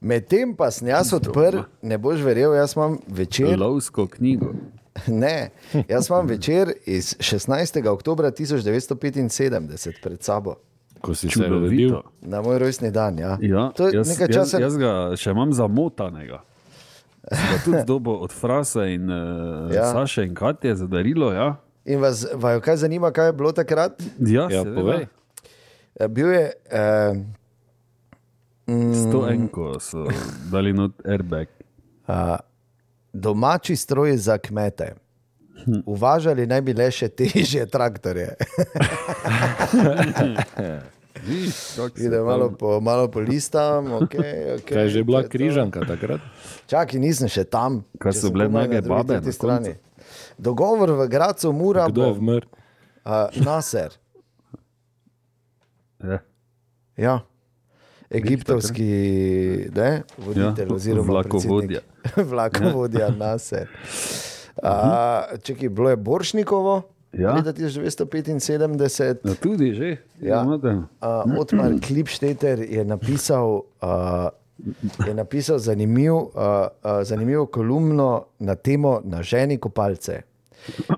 Medtem 0.00 0.54
pa 0.54 0.70
sem 0.70 0.88
jaz 0.88 1.12
odprl, 1.12 1.58
ne 1.82 1.98
boš 1.98 2.20
verjel, 2.20 2.54
jaz 2.54 2.76
imam 2.76 2.98
večer. 3.08 3.58
Lovsko 3.58 4.06
knjigo. 4.08 4.52
Ne, 5.06 5.50
jaz 5.88 6.08
imam 6.08 6.26
večer 6.26 6.72
iz 6.84 7.14
16. 7.16 7.54
oktober 7.86 8.26
1975 8.26 9.92
pred 10.02 10.22
sabo, 10.22 10.54
Ko 11.00 11.14
si 11.14 11.28
se 11.28 11.40
rodil. 11.40 11.58
Čudovito. 11.70 12.02
na 12.20 12.42
moj 12.42 12.58
rojstni 12.58 12.90
dan. 12.90 13.18
Ja. 13.18 13.38
Ja, 13.40 13.70
to 13.70 13.86
je 13.86 13.94
jaz, 13.94 14.08
nekaj 14.08 14.26
jaz, 14.26 14.34
časa. 14.36 14.58
jaz 14.60 14.76
ga 14.76 14.90
še 15.16 15.30
imam 15.30 15.52
zamotanega. 15.52 16.40
Sem 17.28 17.60
tudi 17.64 17.84
dobo 17.84 18.14
od 18.14 18.32
Frasa 18.32 18.86
in 18.86 19.04
uh, 19.04 19.70
Ja. 19.70 19.92
Saše 19.92 20.24
in 20.24 20.34
Katje 20.34 20.74
za 20.74 20.86
darilo. 20.86 21.32
Ja, 21.32 21.56
In 21.84 22.00
vas, 22.00 22.26
vaju 22.34 22.60
kaj 22.60 22.76
zanima, 22.76 23.10
kaj 23.10 23.26
je 23.26 23.32
bilo 23.32 23.52
takrat? 23.52 24.02
ja, 24.18 24.48
Ja, 24.50 24.64
povej. 24.64 25.06
Eh, 25.96 26.08
Bil 26.08 26.28
je. 26.28 26.52
Eh, 26.70 27.14
Sto 29.00 29.28
enko 29.30 29.80
so 29.80 30.04
dali 30.50 30.72
not 30.72 30.92
airbag. 31.06 31.46
domači 33.12 33.76
stroj 33.76 34.16
za 34.16 34.38
kmete. 34.38 34.94
Uvažali 35.86 36.46
naj 36.46 36.60
bi 36.60 36.72
le 36.72 36.90
še 36.90 37.08
težje 37.08 37.66
traktorje. 37.66 38.36
Tam- 41.20 42.24
malo 42.24 42.50
po, 42.50 42.80
malo 42.80 43.08
po 43.08 43.20
listam. 43.20 43.86
Okay, 44.04 44.56
okay, 44.56 44.74
Kaj 44.74 44.82
je 44.82 44.88
že 44.88 45.00
bila 45.02 45.20
je 45.20 45.28
križanka 45.28 45.80
takrat? 45.80 46.20
Čakaj, 46.66 46.98
nisem 46.98 47.28
še 47.28 47.44
tam. 47.44 47.84
Kaj 47.98 48.12
so 48.12 48.30
bile 48.30 48.48
nage 48.48 48.80
drugi 48.80 48.88
babe 48.88 49.20
na 49.20 49.32
strani. 49.32 49.74
Dogovor 50.38 50.90
v 50.94 51.08
Gracu 51.08 51.52
mora 51.52 51.88
Kdo 51.88 52.02
je 52.02 52.06
bo 52.06 52.18
vmrl? 52.18 52.46
uh, 53.04 53.28
Naser. 53.36 53.92
Ja. 55.98 56.18
Ja. 56.96 57.20
Egiptovski 58.08 58.88
ne, 59.68 60.02
voditelj, 60.16 60.68
Ja, 60.68 60.74
oziroma 60.74 61.12
vlakovodja. 61.12 61.80
vlakovodja 62.30 63.10
Naser. 63.20 63.68
Uh, 64.56 65.38
čekaj, 65.38 65.68
bilo 65.68 65.90
je 65.90 65.96
Boršnikovo, 65.96 66.82
Ja. 67.12 67.32
leta 67.34 67.52
1975. 67.52 69.16
Ja, 69.24 69.34
tudi 69.34 69.74
že. 69.74 69.96
Ja. 70.20 70.44
Uh, 70.44 71.38
Otmar 71.40 71.72
Klipšteter 71.80 72.60
je 72.60 72.84
napisal, 72.84 73.62
uh, 73.82 74.28
je 75.06 75.14
napisal 75.14 75.58
zanimiv, 75.58 76.12
uh, 76.12 76.28
uh, 76.34 76.68
zanimivo 77.02 77.46
kolumno 77.46 78.24
na 78.38 78.54
temo 78.54 79.00
Na 79.04 79.22
ženi 79.22 79.58
kopalce. 79.58 80.22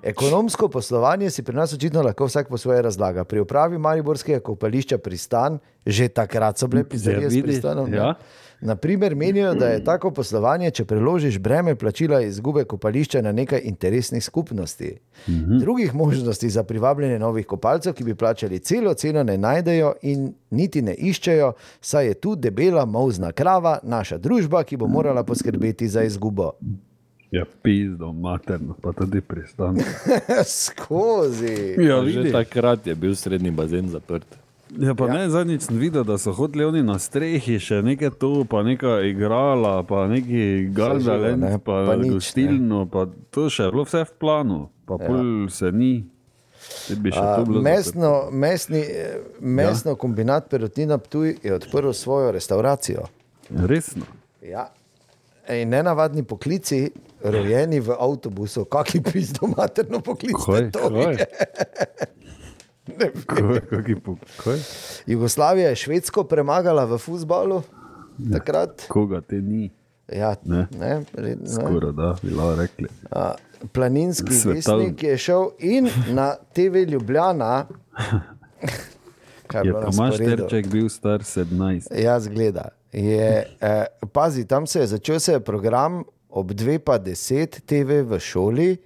Ekonomsko 0.02 0.68
poslovanje 0.68 1.30
si 1.30 1.42
pri 1.42 1.56
nas 1.56 1.72
očitno 1.72 2.02
lahko 2.02 2.26
vsak 2.26 2.48
po 2.48 2.58
svoje 2.58 2.82
razlaga. 2.82 3.24
Pri 3.24 3.40
upravi 3.40 3.78
Mariborskega 3.78 4.40
kopališča 4.40 4.98
Pristan, 4.98 5.58
že 5.86 6.08
takrat 6.08 6.58
so 6.58 6.66
bile 6.66 6.84
pizzerije 6.84 7.30
s 7.30 7.34
vidiš, 7.34 7.44
pristanom. 7.44 7.90
ne? 7.90 8.14
Naprimer, 8.60 9.14
menijo, 9.14 9.54
da 9.54 9.66
je 9.66 9.84
tako 9.84 10.10
poslovanje, 10.10 10.70
če 10.70 10.84
preložiš 10.84 11.38
breme 11.38 11.74
plačila 11.74 12.20
izgube 12.20 12.64
kopališča 12.64 13.22
na 13.22 13.32
nekaj 13.32 13.60
interesnih 13.64 14.24
skupnosti. 14.24 14.98
Mhm. 15.28 15.58
Drugih 15.58 15.94
možnosti 15.94 16.50
za 16.50 16.62
privabljanje 16.62 17.18
novih 17.18 17.46
kopalcev, 17.46 17.92
ki 17.92 18.04
bi 18.04 18.14
plačali 18.14 18.58
celo 18.58 18.94
ceno, 18.94 19.22
ne 19.22 19.38
najdejo 19.38 19.94
in 20.02 20.32
niti 20.50 20.82
ne 20.82 20.94
iščejo, 20.94 21.52
saj 21.80 22.06
je 22.06 22.14
tu 22.14 22.36
debela 22.36 22.84
mozna 22.84 23.32
krava, 23.32 23.78
naša 23.82 24.18
družba, 24.18 24.62
ki 24.62 24.76
bo 24.76 24.86
morala 24.86 25.24
poskrbeti 25.24 25.88
za 25.88 26.02
izgubo. 26.02 26.52
Ja, 27.30 27.44
pizdo, 27.62 28.12
materno, 28.12 28.74
pa 28.82 28.92
tudi 28.92 29.20
pristan. 29.20 29.78
Skozi. 30.44 31.76
Ja, 31.78 32.04
Že 32.04 32.32
takrat 32.32 32.86
je 32.86 32.94
bil 32.94 33.14
srednji 33.14 33.50
bazen 33.50 33.88
zaprt. 33.88 34.26
Ja, 34.78 34.94
pa 34.94 35.06
ja. 35.06 35.14
ne, 35.14 35.30
zadnjič 35.30 35.66
sem 35.66 35.78
videl, 35.78 36.04
da 36.06 36.18
so 36.18 36.32
hoteli 36.32 36.64
oni 36.64 36.82
na 36.86 36.98
strehi 37.02 37.58
še 37.58 37.80
nekaj 37.82 38.12
to, 38.22 38.30
pa 38.50 38.62
neka 38.62 39.00
igrala, 39.08 39.80
pa 39.86 40.04
neki 40.10 40.70
gardalen, 40.74 41.42
ne, 41.42 41.58
pa, 41.58 41.82
pa 41.88 41.96
gostilno, 41.98 42.84
pa 42.90 43.08
to 43.34 43.48
še 43.50 43.66
je 43.66 43.74
bilo 43.74 43.86
vse 43.88 44.04
v 44.06 44.16
planu, 44.22 44.60
pa 44.86 45.00
ja. 45.00 45.10
pol 45.10 45.50
se 45.50 45.72
ni. 45.74 45.94
A. 47.16 47.40
Mesno, 47.64 48.28
mesni, 48.30 48.82
eh, 48.84 49.16
mesno 49.40 49.94
ja. 49.94 49.98
kombinat 49.98 50.50
Perotina 50.52 50.98
Ptuj 51.00 51.38
je 51.42 51.54
odprl 51.56 51.94
svojo 51.96 52.30
restauracijo. 52.36 53.08
Resno. 53.50 54.04
Ja. 54.44 54.68
In 55.50 55.72
nenavadni 55.72 56.22
poklici, 56.22 56.90
rojeni 57.24 57.80
v 57.80 57.96
avtobusu, 57.98 58.68
kakšni 58.70 59.02
pizdo 59.02 59.48
materno 59.50 59.98
poklic. 60.04 60.36
Kaj? 60.44 60.70
to? 60.76 60.92
Kaj? 60.94 61.16
Kaj, 63.26 63.60
kaj? 64.36 64.58
Jugoslavija 65.06 65.68
je 65.68 65.76
Švedsko 65.76 66.24
premagala 66.24 66.84
v 66.84 66.98
futbalu 66.98 67.62
takrat. 68.32 68.84
Koga 68.88 69.20
te 69.20 69.36
ni, 69.36 69.70
Ja, 70.08 70.34
Ne. 70.44 70.66
ne, 70.72 71.04
red- 71.14 71.40
ne. 71.40 71.48
skoraj 71.48 71.92
da, 71.92 72.16
bi 72.22 72.30
lahko 72.30 72.54
rekli. 72.56 72.88
A, 73.10 73.34
Planinski 73.72 74.34
vestnik 74.44 75.02
je 75.02 75.18
šel 75.18 75.50
in 75.60 75.86
na 76.08 76.34
TV 76.52 76.82
Ljubljana. 76.84 77.66
Je 79.54 79.72
Tomaš? 79.72 80.16
Terček 80.16 80.66
bil 80.66 80.88
star 80.88 81.20
17. 81.20 81.94
Ja, 81.94 82.20
zgleda. 82.20 82.68
Je, 82.92 83.46
eh, 83.60 83.84
pazi, 84.12 84.44
tam 84.44 84.66
se 84.66 84.80
je 84.80 84.86
začel 84.86 85.20
se 85.20 85.32
je 85.32 85.40
program 85.40 86.02
ob 86.28 86.50
2.10 86.50 87.60
TV 87.60 88.02
v 88.04 88.18
šoli 88.18 88.76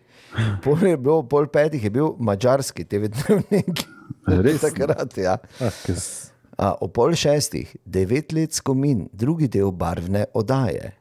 Pol 0.62 0.82
je 0.82 0.96
bilo, 0.96 1.22
pol 1.22 1.46
petih 1.46 1.84
je 1.84 1.90
bil 1.90 2.14
mačarski 2.18 2.84
TV-dnevnik. 2.84 3.84
Res? 4.26 4.60
Takrat, 4.60 5.16
ja. 5.18 5.38
Kes, 5.84 6.30
A, 6.54 6.70
o 6.78 6.86
pol 6.86 7.16
šestih, 7.18 7.72
devet 7.84 8.30
let 8.32 8.54
skomin, 8.54 9.08
drugi 9.12 9.48
del 9.50 9.72
barvne 9.74 10.28
oddaje. 10.38 10.92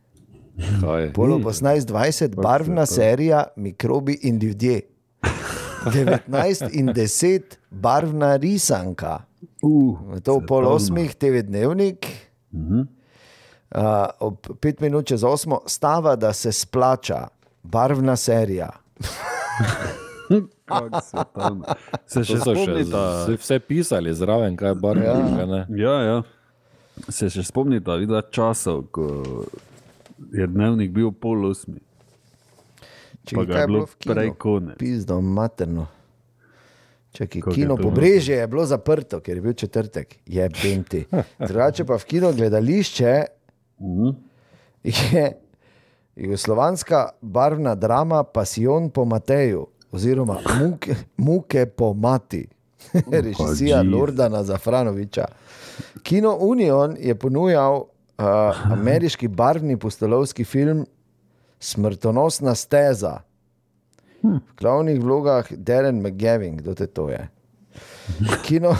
Polo 1.13 1.37
18-20, 1.37 2.35
barvna 2.41 2.85
serija 2.85 3.43
Mikrobi 3.55 4.17
in 4.29 4.39
ljudje. 4.41 4.81
19 5.85 6.69
in 6.73 6.93
10, 6.93 7.57
barvna 7.69 8.35
risanka. 8.35 9.23
uh, 9.61 10.19
To 10.23 10.39
v 10.39 10.45
pol 10.47 10.67
osmih, 10.69 11.13
TV-dnevnik. 11.15 12.07
Uh, 12.53 14.07
ob 14.21 14.37
pet 14.61 14.81
minut 14.81 15.09
čez 15.09 15.23
osmo, 15.25 15.61
stava, 15.65 16.15
da 16.15 16.33
se 16.33 16.51
splača, 16.51 17.27
barvna 17.63 18.15
serija. 18.15 18.69
Se 22.05 22.23
še 22.23 22.37
spomnite? 22.39 22.85
z- 22.85 23.35
vse 23.35 23.59
pisali 23.61 24.13
zraven, 24.13 24.55
kaj 24.55 24.69
je 24.69 24.75
barvno. 24.75 25.03
Ja. 25.03 25.65
Ja, 25.69 25.95
ja. 26.03 26.17
Se 27.09 27.27
še 27.27 27.43
spomnite, 27.43 27.91
videla 27.93 28.21
časov, 28.23 28.83
ko 28.89 29.23
je 30.31 30.47
dnevnik 30.47 30.91
bil 30.91 31.11
pol 31.11 31.47
osmi. 31.47 31.81
Če 33.23 33.35
Pa 33.35 33.43
ga 33.43 33.57
je 33.57 33.67
bilo 33.67 33.85
prej 33.97 34.31
konec. 34.35 34.77
Pizdo, 34.77 35.19
materno. 35.19 35.87
Čakaj, 37.11 37.39
Kako 37.39 37.49
je 37.49 37.55
kino 37.55 37.75
pobrežje 37.77 38.35
je 38.35 38.47
bilo 38.47 38.65
zaprto, 38.65 39.19
ker 39.19 39.37
je 39.37 39.41
bil 39.41 39.53
četrtek, 39.55 40.17
je 40.27 40.49
benti. 40.51 41.03
Drugače 41.39 41.83
pa 41.83 41.95
v 41.95 42.05
kino 42.05 42.31
gledališče 42.31 43.13
Mhm. 43.79 44.09
je 44.83 45.25
jugoslovanska 46.15 46.99
barvna 47.21 47.75
drama 47.75 48.23
Passion 48.23 48.89
po 48.89 49.03
Mateju, 49.03 49.67
oziroma 49.93 50.37
Muke, 50.59 50.95
muke 51.17 51.65
po 51.65 51.93
Mati, 51.93 52.47
režisija 53.11 53.77
jeez. 53.77 53.91
Lordana 53.91 54.43
Zafranoviča. 54.43 55.25
Kino 56.03 56.37
Union 56.39 56.97
je 56.99 57.15
ponujal 57.15 57.75
uh, 57.75 58.71
ameriški 58.71 59.27
barvni 59.27 59.77
pustolovski 59.77 60.43
film 60.43 60.85
Smrtonosna 61.59 62.55
steza. 62.55 63.19
V 64.23 64.39
glavnih 64.59 65.01
vlogah 65.01 65.51
Darren 65.51 66.01
McGavin, 66.01 66.57
kdo 66.57 66.73
te 66.73 66.87
to 66.87 67.09
je. 67.09 67.27
Kino, 68.45 68.75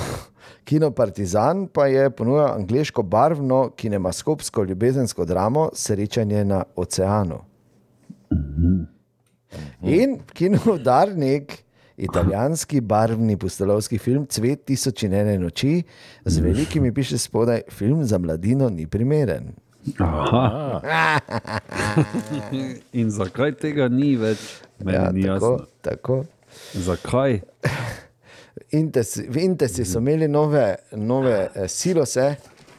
kino 0.64 0.92
Partizan 0.92 1.68
pa 1.68 1.88
je 1.88 2.10
ponujal 2.10 2.54
angliško 2.56 3.02
barvno 3.04 3.70
kinemaskopsko 3.76 4.64
ljubezensko 4.64 5.26
dramo 5.26 5.70
Srečanje 5.74 6.46
na 6.46 6.64
oceanu. 6.76 7.40
In 9.82 10.20
kino 10.34 10.60
Udarnik, 10.74 11.64
italijanski 11.98 12.82
barvni 12.82 13.38
pustolovski 13.38 13.98
film 13.98 14.26
Cvet 14.26 14.66
tisoč 14.66 15.04
in 15.04 15.14
ene 15.14 15.38
noči, 15.38 15.84
z 16.26 16.40
velikimi 16.40 16.94
piše 16.94 17.18
spodaj, 17.18 17.62
film 17.70 18.04
za 18.06 18.18
mladino 18.18 18.70
ni 18.70 18.88
primeren. 18.88 19.54
Aha. 20.00 20.82
In 23.00 23.10
zakaj 23.12 23.52
tega 23.60 23.90
ni 23.92 24.16
več? 24.16 24.40
Meni 24.80 24.96
Ja, 24.96 25.12
ni 25.12 25.26
tako, 25.28 25.52
jasno. 25.52 25.68
tako. 25.82 26.18
Zakaj? 26.74 27.42
Intesi, 28.80 29.28
v 29.30 29.44
Intesi 29.44 29.86
so 29.86 30.00
imeli 30.00 30.28
nove, 30.28 30.76
nove 30.96 31.36
eh, 31.54 31.68
silose, 31.68 32.36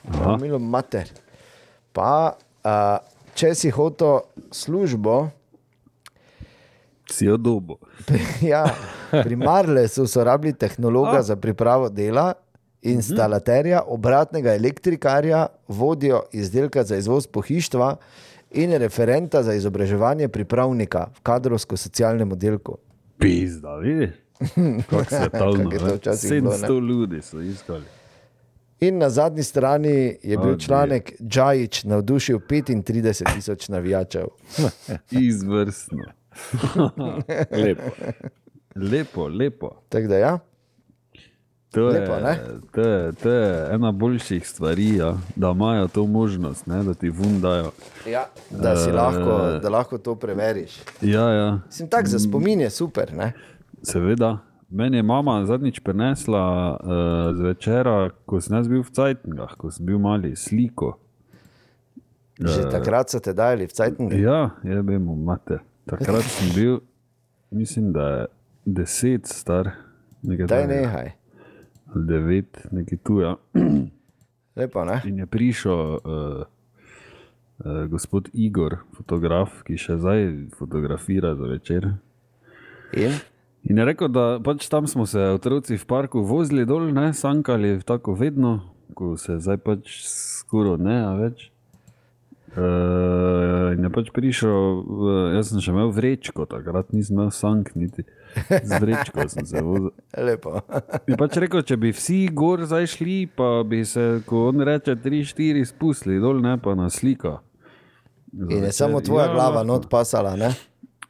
imelo 0.08 0.58
mater. 0.58 1.10
Pa, 1.94 2.34
uh, 2.66 2.98
če 3.38 3.52
si 3.54 3.70
hotel 3.70 4.24
službo, 4.50 5.28
Si 7.14 7.26
jo 7.26 7.36
dobo. 7.36 7.76
ja, 8.52 8.64
pri 9.10 9.36
Marlesu 9.36 10.06
so 10.06 10.24
rabili 10.24 10.52
tehnologa 10.52 11.22
za 11.22 11.36
pripravo 11.36 11.88
dela, 11.88 12.32
instalaterja, 12.82 13.82
obratnega 13.86 14.54
elektrikarja, 14.54 15.46
vodjo 15.68 16.22
izdelka 16.32 16.82
za 16.84 16.96
izvoz 16.96 17.26
pohištva 17.26 17.96
in 18.50 18.72
referenta 18.72 19.42
za 19.42 19.54
izobraževanje 19.54 20.28
pripravnika 20.28 21.06
v 21.16 21.22
kadrovsko-socialnem 21.22 22.32
oddelku. 22.32 22.76
Pizda, 23.18 23.76
vidiš? 23.76 24.10
Kako 24.90 25.04
se 25.04 25.16
je 25.16 25.30
to 25.30 25.56
ne? 25.56 25.64
700 25.64 26.88
ljudi 26.88 27.22
so 27.22 27.40
iskali. 27.40 27.84
In 28.80 28.98
na 28.98 29.10
zadnji 29.10 29.42
strani 29.42 30.16
je 30.22 30.38
bil 30.38 30.58
članek 30.58 31.12
Džajič 31.22 31.84
navdušil 31.84 32.38
35 32.38 33.34
tisoč 33.34 33.68
navijačev. 33.68 34.26
Izvrstno. 35.10 36.02
Lepo. 37.64 37.90
Lepo, 38.76 39.28
lepo. 39.28 39.70
Tako 39.88 40.08
da 40.08 40.16
ja, 40.16 40.38
To 41.74 41.90
je, 41.90 42.00
Lepo, 42.00 42.12
ne? 42.22 42.38
to, 42.72 42.80
je, 42.80 43.12
to 43.12 43.30
je 43.30 43.74
ena 43.74 43.92
boljših 43.92 44.48
stvari, 44.48 44.96
ja, 44.96 45.16
da 45.36 45.50
imajo 45.50 45.88
to 45.88 46.06
možnost, 46.06 46.66
ne, 46.66 46.82
da 46.82 46.94
ti 46.94 47.10
vundajo. 47.10 47.70
ja, 48.10 48.26
da, 48.50 48.76
si 48.76 48.92
lahko, 48.92 49.58
da 49.62 49.68
lahko 49.68 49.98
to 49.98 50.14
preveriš. 50.14 50.78
Ja, 51.02 51.30
ja, 51.30 51.60
Sem 51.70 51.88
tak 51.88 52.08
za 52.08 52.18
spomin 52.18 52.60
je 52.60 52.70
super. 52.70 53.12
Ne? 53.14 53.32
seveda. 53.82 54.38
Meni 54.70 54.96
je 54.96 55.02
mama 55.02 55.46
zadnjič 55.46 55.80
prenesla 55.80 56.76
uh, 56.80 57.36
zvečera, 57.36 58.10
ko 58.26 58.40
sem 58.40 58.62
bil 58.68 58.82
v 58.82 58.90
Cajtngah, 58.90 59.56
ko 59.58 59.70
sem 59.70 59.86
bil 59.86 59.98
mali 59.98 60.36
sliko. 60.36 60.96
Že 62.40 62.70
takrat 62.70 63.10
so 63.10 63.20
te 63.22 63.32
dali 63.32 63.66
v 63.66 63.72
Cajtngu. 63.72 64.10
Ja, 64.18 64.50
je 64.62 64.82
vemo, 64.82 65.14
mate. 65.14 65.60
Takrat 65.84 66.24
sem 66.24 66.48
bil, 66.54 66.78
mislim, 67.50 67.92
da 67.92 68.08
je 68.08 68.26
deset 68.64 69.26
star, 69.26 69.70
nekaj 70.22 70.46
Daj 70.46 70.62
takega. 70.62 70.80
nehaj. 70.80 71.12
Ali 71.94 72.06
devet, 72.06 72.66
nekaj 72.72 72.98
tu. 73.04 73.20
Ja. 73.20 73.36
Lepo, 74.56 74.84
ne? 74.84 75.00
In 75.04 75.18
je 75.18 75.26
prišel 75.26 75.72
uh, 75.74 76.00
uh, 77.58 77.84
gospod 77.90 78.30
Igor, 78.32 78.78
fotograf, 78.96 79.60
ki 79.66 79.76
še 79.76 79.98
zdaj 80.00 80.28
fotografira 80.56 81.34
za 81.36 81.52
večer. 81.52 81.90
In? 82.96 83.18
In 83.64 83.80
je 83.80 83.84
rekel, 83.84 84.08
da 84.08 84.38
pač 84.44 84.68
tam 84.68 84.86
smo 84.88 85.06
se 85.08 85.20
otroci 85.34 85.76
v 85.76 85.86
parku 85.88 86.22
vozili 86.24 86.64
dol, 86.68 86.88
ne, 86.92 87.12
sankali, 87.16 87.76
tako 87.84 88.14
vedno, 88.16 88.60
ko 88.96 89.16
se 89.20 89.36
zdaj 89.40 89.60
pač 89.64 89.98
skoro 90.04 90.76
ne, 90.80 91.00
a 91.04 91.12
več. 91.18 91.50
Uh, 92.54 93.72
in 93.74 93.82
je 93.82 93.90
pač 93.90 94.10
prišel, 94.14 94.50
uh, 94.78 95.14
jaz 95.34 95.48
sem 95.50 95.62
še 95.64 95.72
imel 95.72 95.88
vrečko, 95.90 96.44
takrat 96.46 96.92
nisem 96.94 97.16
imel 97.18 97.32
sank, 97.34 97.72
niti 97.74 98.04
z 98.34 98.78
vrečko 98.82 99.26
sem 99.28 99.46
se 99.46 99.62
vozil. 99.62 99.90
Lepo. 100.26 100.60
Je 101.10 101.18
pač 101.18 101.38
rekel, 101.42 101.64
če 101.66 101.78
bi 101.82 101.90
vsi 101.94 102.20
gor 102.30 102.62
zdaj 102.62 102.86
šli, 102.94 103.16
pa 103.26 103.64
bi 103.66 103.82
se, 103.86 104.20
ko 104.28 104.48
on 104.52 104.62
reče, 104.66 104.94
tri, 105.02 105.24
štiri 105.26 105.64
spustili 105.66 106.20
dol, 106.22 106.38
ne 106.42 106.54
pa 106.62 106.76
na 106.78 106.86
slika. 106.90 107.40
In 108.34 108.64
je 108.66 108.72
samo 108.74 109.02
tvoja 109.02 109.28
Ja, 109.28 109.34
glava 109.34 109.62
lahko. 109.62 109.68
not 109.70 109.90
pasala. 109.90 110.34
Ne? 110.38 110.50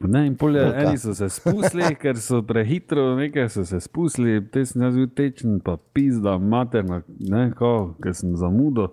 Ne, 0.00 0.26
in 0.26 0.34
polje, 0.36 0.60
eni 0.60 0.98
so 1.00 1.14
se 1.16 1.28
spustili, 1.32 1.92
ker 2.02 2.16
so 2.20 2.42
prehitro, 2.44 3.14
nekaj 3.20 3.48
so 3.52 3.64
se 3.68 3.80
spustili, 3.80 4.40
te 4.52 4.64
sem 4.68 4.82
jaz 4.84 4.96
bil 4.96 5.08
tečen, 5.16 5.60
pa 5.64 5.76
pizda, 5.96 6.38
materna, 6.38 7.02
ne, 7.20 7.46
kao, 7.56 7.94
ker 8.04 8.16
sem 8.16 8.32
zamudil. 8.36 8.90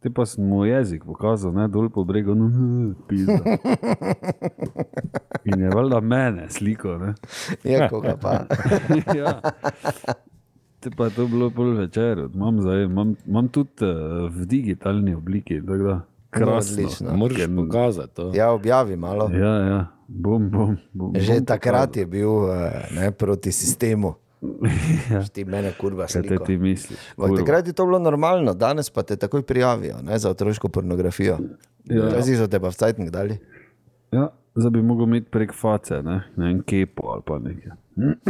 Te 0.00 0.10
pa 0.10 0.24
sem 0.26 0.44
mu 0.48 0.64
jezik 0.64 1.04
pokazal, 1.04 1.52
ne, 1.52 1.66
dol 1.68 1.90
po 1.92 2.04
bregu, 2.08 2.32
no, 2.34 2.48
no, 2.48 2.94
pizda. 3.08 3.36
In 5.44 5.60
je 5.60 5.72
valjda 5.74 6.00
mene 6.00 6.46
sliko, 6.48 6.96
ne. 6.98 7.14
Je 7.64 7.88
koga 7.92 8.16
pa. 8.16 8.46
ja. 9.20 9.34
Te 10.80 10.88
pa 10.96 11.10
je 11.10 11.14
to 11.18 11.26
bilo 11.28 11.50
pol 11.52 11.74
večer, 11.76 12.24
imam, 12.34 12.62
zdaj, 12.64 12.84
imam, 12.88 13.12
imam 13.26 13.48
tudi 13.52 13.84
uh, 13.84 14.24
v 14.32 14.46
digitalni 14.48 15.14
obliki, 15.14 15.60
krasno. 16.30 16.76
odlično. 16.76 17.16
Moraš 17.16 17.42
pokazati 17.56 18.14
to. 18.14 18.30
Ja, 18.34 18.52
objavi 18.52 18.96
malo. 18.96 19.30
Ja, 19.32 19.54
ja, 19.56 19.86
bom, 20.08 20.50
bom. 20.50 20.76
bom 20.92 21.12
Že 21.14 21.34
bom 21.34 21.44
takrat 21.44 21.96
je 21.96 22.06
bil 22.06 22.52
eh, 22.52 22.88
ne, 22.96 23.10
proti 23.12 23.52
sistemu. 23.52 24.14
Ja. 25.10 25.20
Ti 25.24 25.44
mene 25.44 25.72
kurva 25.72 26.06
Kaj 26.06 26.22
te 26.22 26.28
sliko. 26.28 26.44
ti 26.44 26.56
misliš? 26.56 26.98
Kurva? 27.16 27.36
takrat 27.36 27.66
je 27.66 27.72
to 27.72 27.84
bilo 27.84 27.98
normalno, 27.98 28.54
danes 28.54 28.90
pa 28.90 29.02
te 29.02 29.16
takoj 29.16 29.42
prijavijo 29.42 30.02
ne, 30.02 30.18
za 30.18 30.30
otroško 30.30 30.68
pornografijo. 30.68 31.38
Ja. 31.84 32.10
Zdaj 32.16 32.36
so 32.36 32.46
te 32.46 32.60
pa 32.60 32.68
v 32.68 32.74
Cajtnik 32.74 33.10
dali. 33.10 33.36
Ja, 34.10 34.26
zdaj 34.54 34.70
bi 34.70 34.82
mogel 34.82 35.06
imeti 35.06 35.28
prek 35.28 35.52
face, 35.52 36.02
ne, 36.02 36.22
ne 36.36 36.46
vem, 36.46 36.62
kepo 36.62 37.08
ali 37.08 37.22
pa 37.22 37.38
nekaj. 37.38 37.72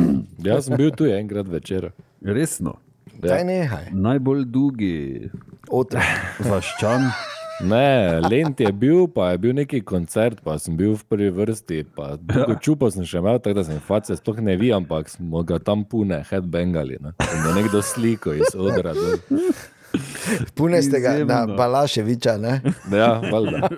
Jaz 0.47 0.67
sem 0.67 0.77
bil 0.77 0.91
tu 0.91 1.07
enkrat 1.07 1.49
večer. 1.49 1.91
Resno, 2.21 2.75
Daj 3.15 3.45
nehaj. 3.45 3.87
najbolj 3.93 4.45
dolgi 4.47 5.31
Otrok. 5.71 6.03
vaščan. 6.41 7.07
Ne, 7.63 8.21
Lent 8.21 8.61
je 8.61 8.73
bil, 8.73 9.09
pa 9.09 9.31
je 9.31 9.39
bil 9.39 9.53
neki 9.53 9.81
koncert, 9.81 10.41
pa 10.41 10.59
sem 10.59 10.77
bil 10.77 10.95
v 10.95 11.05
prvi 11.05 11.31
vrsti. 11.31 11.83
Tako 11.93 12.55
čupo 12.57 12.89
sem 12.91 13.05
še 13.05 13.19
imel, 13.19 13.37
tako 13.39 13.55
da 13.55 13.65
sem 13.65 13.81
face 13.81 14.17
sploh 14.17 14.41
ne 14.41 14.57
vi, 14.57 14.73
ampak 14.73 15.09
smo 15.09 15.43
ga 15.43 15.59
tam 15.59 15.85
pune, 15.85 16.23
headbangali. 16.25 16.97
Ne. 17.01 17.13
In 17.21 17.45
da 17.45 17.53
nekdo 17.55 17.83
sliko 17.83 18.33
iz 18.33 18.55
odra. 18.57 18.95
dol. 18.95 19.21
Pune 20.55 20.81
ste 20.83 21.01
ga 21.01 21.19
na. 21.21 21.43
Balaševiča, 21.49 22.37
ne? 22.39 22.61
Ja, 22.93 23.21
valjda. 23.23 23.69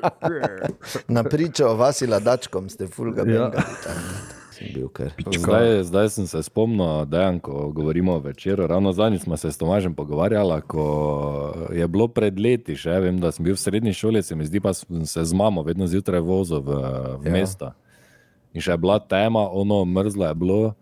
na 1.08 1.24
pričo 1.24 1.66
o 1.66 1.74
vasi 1.74 2.06
ladačkom 2.06 2.68
ste 2.68 2.86
fulga 2.86 3.22
Ja. 3.22 3.26
bengali. 3.26 3.66
Sem 4.62 4.74
bil 4.74 4.88
kar. 4.88 5.10
Zdaj, 5.26 5.82
zdaj 5.84 6.08
sem 6.08 6.26
se 6.26 6.42
spomnil, 6.42 7.04
da 7.04 7.22
je, 7.22 7.40
ko 7.40 7.70
govorimo 7.70 8.14
o 8.14 8.18
večeru, 8.18 8.66
ravno 8.66 8.92
zadnjič 8.92 9.22
smo 9.22 9.36
se 9.36 9.52
s 9.52 9.58
Tomažem 9.58 9.94
pogovarjali, 9.94 10.62
ko 10.66 10.84
je 11.72 11.88
bilo 11.88 12.08
pred 12.08 12.38
leti, 12.40 12.76
še 12.76 13.00
vem, 13.00 13.20
da 13.20 13.32
sem 13.32 13.44
bil 13.44 13.54
v 13.54 13.60
srednji 13.60 13.92
šoli, 13.92 14.22
se 14.22 14.36
mi 14.36 14.46
zdi, 14.46 14.60
pa 14.60 14.72
sem 14.74 15.06
se 15.06 15.24
z 15.24 15.32
mamo 15.34 15.62
vedno 15.62 15.86
zjutraj 15.86 16.20
vozil 16.20 16.60
v, 16.60 16.78
v 17.18 17.26
Ja. 17.26 17.32
mesta. 17.32 17.74
In 18.52 18.60
še 18.60 18.76
je 18.76 18.78
bila 18.78 18.98
tema, 19.00 19.48
ono 19.48 19.84
mrzlo 19.84 20.28
je 20.28 20.34
bilo. 20.34 20.74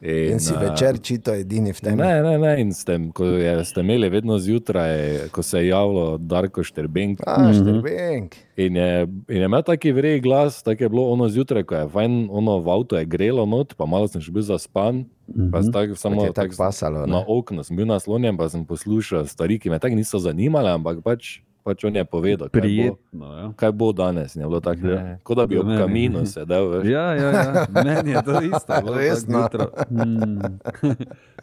In, 0.00 0.32
In 0.32 0.40
si 0.40 0.54
večer 0.56 0.96
čito 1.04 1.34
edini 1.36 1.74
v 1.76 1.80
tem. 1.80 1.98
Ne, 2.00 2.22
ne, 2.24 2.38
ne. 2.40 2.54
In 2.60 2.72
ste, 2.72 2.96
ko 3.12 3.36
je, 3.36 3.52
ste 3.68 3.84
imeli 3.84 4.08
vedno 4.08 4.38
zjutraj, 4.40 5.28
ko 5.28 5.44
se 5.44 5.60
je 5.60 5.68
javilo 5.68 6.16
Darko 6.16 6.64
Šterbenk. 6.64 7.20
A, 7.28 7.52
štrbenk. 7.52 8.38
In 8.56 8.76
je, 8.80 9.04
in 9.28 9.44
je 9.44 9.44
imel 9.44 9.62
taki 9.62 9.92
vrej 9.92 10.22
glas, 10.24 10.62
tako 10.64 10.84
je 10.84 10.88
bilo 10.88 11.04
ono 11.12 11.28
zjutraj, 11.28 11.64
ko 11.68 11.74
je 11.74 11.88
fajn, 11.92 12.16
ono 12.32 12.58
v 12.64 12.72
avtu 12.72 12.96
je 12.96 13.04
grelo 13.04 13.44
not, 13.44 13.76
pa 13.76 13.84
malo 13.84 14.08
sem 14.08 14.24
še 14.24 14.32
bil 14.32 14.44
zaspan. 14.48 15.04
Pa 15.52 15.60
sem 15.60 15.72
tak, 15.72 15.92
samo 16.00 16.24
je 16.24 16.32
tako 16.32 16.56
pasalo, 16.56 17.04
ne? 17.04 17.12
Na 17.12 17.20
okno 17.20 17.60
sem 17.60 17.76
bil 17.76 17.84
naslonjen, 17.84 18.40
pa 18.40 18.48
sem 18.48 18.64
poslušal 18.64 19.28
stvari, 19.28 19.60
ki 19.60 19.68
me 19.68 19.78
tako 19.78 20.00
niso 20.00 20.16
zanimale, 20.16 20.72
ampak 20.80 21.04
pač, 21.04 21.44
pač 21.62 21.84
on 21.84 21.92
je 21.92 22.04
povedal, 22.04 22.48
kaj 22.48 22.56
bo, 22.56 22.62
Prijetno. 22.62 23.26
Ja. 23.32 23.46
kaj 23.54 23.72
bo 23.72 23.92
danes. 23.92 24.34
In 24.34 24.42
Je 24.42 24.46
bilo 24.46 24.60
tako, 24.60 24.86
Ja. 24.86 25.00
ja. 25.02 25.16
kot 25.20 25.36
da 25.36 25.46
bi 25.46 25.56
ob 25.56 25.66
Ne, 25.66 25.72
ne. 25.72 25.78
kaminu 25.78 26.26
sedel. 26.26 26.68
veš. 26.70 26.84
Ja, 26.86 27.06
ja, 27.14 27.30
ja, 27.30 27.50
meni 27.74 28.10
je 28.10 28.22
to 28.22 28.40
isto. 28.42 28.74
Resno? 28.90 29.38
tako 29.38 29.56
jutro. 29.58 29.66
Mm. 29.90 30.58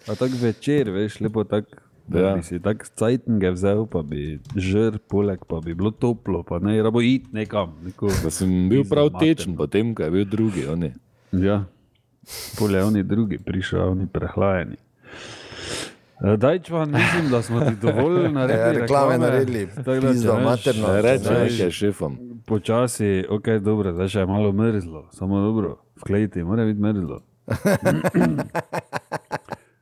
A 0.03 0.15
tako 0.15 0.33
večer, 0.37 0.89
veš, 0.89 1.19
lepo 1.19 1.43
tako. 1.43 1.75
Da 2.07 2.19
Ja. 2.21 2.35
bi 2.35 2.41
si 2.41 2.55
tako 2.57 2.85
cajtnge 2.89 3.51
vzel, 3.51 3.85
pa 3.85 4.01
bi 4.01 4.21
žrl 4.55 4.95
poleg, 5.01 5.43
pa 5.43 5.59
bi 5.59 5.73
bilo 5.73 5.91
toplo, 5.91 6.39
pa 6.41 6.55
ne 6.57 6.81
rabo 6.81 7.01
iti 7.01 7.27
nekam. 7.33 7.75
Neko, 7.83 8.07
Da 8.23 8.29
sem 8.29 8.69
bil 8.69 8.83
prav 8.85 9.09
tečen, 9.11 9.55
potem 9.55 9.91
ko 9.91 10.03
je 10.03 10.11
bil 10.11 10.25
drugi. 10.25 10.63
Oni. 10.67 10.93
Ja, 11.33 11.65
polje 12.55 12.79
oni 12.81 13.03
drugi, 13.03 13.37
prišli 13.37 13.79
oni 13.81 14.07
prehlajeni. 14.07 14.79
Daj, 16.19 16.59
če 16.59 16.73
vam 16.73 16.91
mislim, 16.91 17.29
da 17.31 17.41
smo 17.41 17.59
ti 17.59 17.75
dovolj 17.81 18.31
naredili. 18.39 18.59
Ja, 18.59 18.71
reklame 18.71 19.17
naredili, 19.17 19.67
da, 19.75 19.99
pizdo 20.01 20.33
veš, 20.33 20.43
materno. 20.45 21.01
Reče 21.01 21.33
nekaj 21.33 21.71
šefom. 21.71 22.17
Počasi, 22.45 23.25
ok, 23.29 23.47
dobro, 23.61 23.93
zdaj 23.93 24.07
še 24.07 24.19
je 24.19 24.25
malo 24.25 24.51
mrzlo, 24.51 25.07
samo 25.13 25.41
dobro, 25.41 25.75
vklejti, 26.01 26.43
mora 26.43 26.65
biti 26.65 26.81
mrzlo. 26.81 27.21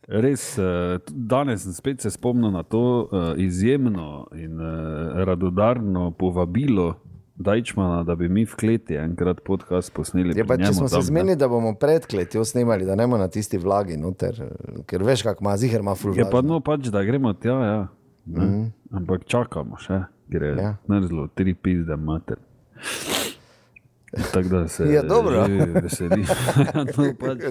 Res, 0.07 0.57
eh, 0.59 0.99
danes 1.09 1.63
sem 1.63 1.73
spet 1.73 2.01
se 2.01 2.11
spomnil 2.11 2.51
na 2.51 2.63
to 2.63 2.83
eh, 3.07 3.41
izjemno 3.41 4.27
in 4.35 4.59
eh, 4.61 5.25
radodarno 5.25 6.11
povabilo 6.11 6.93
Dajčmana, 7.35 8.03
da 8.03 8.15
bi 8.15 8.29
mi 8.29 8.45
v 8.45 8.55
kleti 8.55 8.95
enkrat 8.95 9.41
podcast 9.43 9.91
posneli. 9.93 10.31
Je 10.37 10.43
pri 10.43 10.47
pa, 10.47 10.57
če 10.57 10.73
smo 10.73 10.87
se 10.87 10.95
tam, 10.95 11.01
ne. 11.01 11.05
zmenili, 11.05 11.35
da 11.35 11.47
bomo 11.51 11.73
predkletjo 11.75 12.45
snemali, 12.45 12.85
da 12.87 12.95
ne 12.95 13.03
bomo 13.03 13.17
na 13.17 13.27
tisti 13.27 13.57
vlagi, 13.59 13.97
noter, 13.97 14.39
ker 14.87 15.03
veš, 15.03 15.23
kako 15.27 15.43
ima 15.43 15.57
ziger, 15.57 15.83
ima 15.83 15.95
ful. 15.95 16.15
Je 16.15 16.23
pa 16.23 16.39
vlažno. 16.39 16.53
no, 16.53 16.59
pač, 16.63 16.87
da 16.87 17.03
gremo 17.03 17.33
tja, 17.33 17.57
ja. 17.65 17.87
Mm 18.25 18.41
-hmm. 18.41 18.71
ampak 18.91 19.25
čakamo 19.25 19.77
še, 19.77 20.03
ker 20.31 20.43
je 20.43 20.49
Ja. 20.55 20.61
ja. 20.61 20.75
mrzlo, 20.89 21.27
tri 21.35 21.53
pizde 21.53 21.95
mater. 21.95 22.37
Tako 24.33 24.47
da 24.49 24.67
se 24.67 24.83
Ja, 24.93 25.03
dobro. 25.03 25.45
že 25.47 25.65
veseli. 25.65 26.21
Ja, 26.57 26.83
no, 26.83 27.13
pač, 27.19 27.43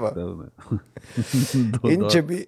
hotel, 0.00 0.36
ne. 0.36 0.46
In 1.92 2.00
Dodati. 2.00 2.12
če 2.12 2.22
bi. 2.22 2.46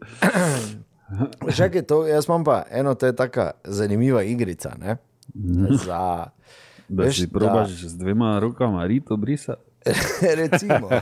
Čakaj, 1.57 1.83
to, 1.83 2.07
jaz 2.07 2.29
imam 2.29 2.45
pa 2.45 2.63
eno, 2.71 2.95
to 2.95 3.07
je 3.07 3.17
taka 3.17 3.51
zanimiva 3.65 4.23
igrica. 4.23 4.77
Ne? 4.81 4.97
Za, 5.87 6.27
Da 6.89 7.03
veš, 7.05 7.17
si 7.21 7.29
probaš 7.29 7.71
z 7.71 7.97
dvema 7.97 8.39
rokama 8.39 8.87
rito 8.87 9.17
brisa. 9.17 9.55
recimo. 10.41 10.89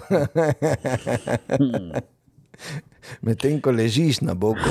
Medtem 3.22 3.60
ko 3.60 3.70
ležiš 3.70 4.20
na 4.20 4.34
boku, 4.34 4.62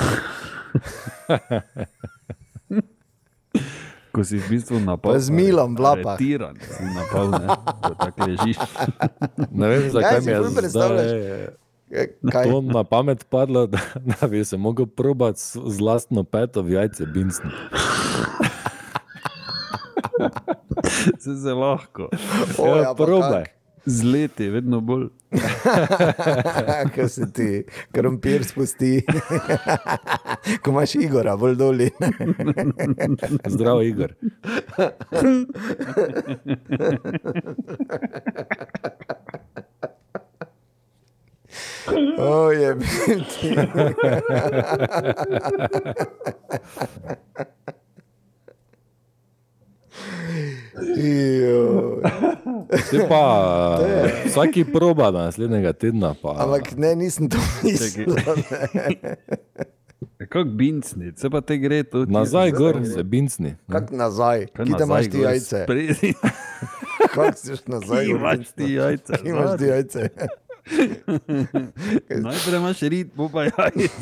Ko 4.12 4.28
si 4.28 4.44
v 4.44 4.44
bistvu 4.52 4.84
napal. 4.84 5.16
Pa 5.16 5.24
z 5.24 5.32
milom 5.32 5.72
v 5.72 5.80
lapah. 5.80 6.20
Tiran 6.20 6.60
si 6.60 6.84
napal, 6.84 7.32
ne? 7.32 7.48
Ko 7.80 7.96
tako 7.96 8.28
ležiš. 8.28 8.60
Ne 9.56 9.66
vem, 9.72 9.88
zakaj 9.88 10.20
si 10.20 10.28
mi 10.28 10.36
je 10.36 10.52
predstavljaš? 10.52 11.12
kaj 12.32 12.48
to 12.48 12.62
na 12.62 12.84
pamet 12.84 13.24
padlo, 13.28 13.68
da, 13.68 13.80
da 13.96 14.28
bi 14.28 14.46
se 14.46 14.58
probati 14.96 15.40
z, 15.40 15.60
z 15.66 15.80
lastno 15.80 16.24
peto 16.24 16.62
v 16.62 16.72
jajce 16.72 17.06
binsni. 17.06 17.52
Se 21.24 21.36
se 21.36 21.54
lahko. 21.54 22.10
O, 22.58 22.76
ja, 22.78 22.94
probaj. 22.94 23.46
Z 23.86 24.04
leti, 24.04 24.50
vedno 24.50 24.82
bolj. 24.82 25.08
Ko 26.96 27.08
se 27.08 27.32
ti 27.34 27.64
krompir 27.92 28.44
spusti, 28.44 29.02
ko 30.62 30.72
imaš 30.72 30.96
Igora, 30.96 31.38
bolj 31.38 31.56
doli. 31.56 31.90
Zdravo, 33.48 33.82
Igor. 33.82 34.14
O, 42.18 42.52
je 42.52 42.76
biti. 42.76 43.56
Pa 53.10 53.80
vsaki 54.26 54.66
proba 54.66 55.12
naslednjega 55.12 55.74
tedna. 55.74 56.14
Pa, 56.22 56.36
Ampak 56.38 56.78
ne, 56.78 56.96
nisem 56.96 57.30
to 57.30 57.38
mislil. 57.64 58.16
Kako 60.20 60.44
bincni, 60.46 61.12
se 61.16 61.30
pa 61.30 61.42
te 61.42 61.58
gre 61.58 61.84
to. 61.84 62.06
nazaj 62.06 62.52
gor 62.52 62.86
se 62.86 63.04
binsni. 63.04 63.56
Kako 63.70 63.96
nazaj, 63.96 64.48
Kaj 64.48 64.66
ki 64.66 64.72
nazaj 64.72 64.86
imaš 64.86 65.08
ti 65.08 65.18
jajce? 65.20 65.64
Spredi, 65.64 66.14
Kako 67.14 67.32
si 67.36 67.52
nazaj? 67.68 68.06
ki 68.06 68.08
gor? 68.08 68.16
imaš 68.16 68.52
ti 68.52 68.74
jajce. 68.74 69.14
Imaš 69.24 69.58
ti 69.58 69.66
jajce? 69.66 70.10
Najprej 72.22 72.56
imaš 72.56 72.80
rit, 72.82 73.16
bo 73.16 73.30
pa 73.30 73.44
jajce. 73.44 73.90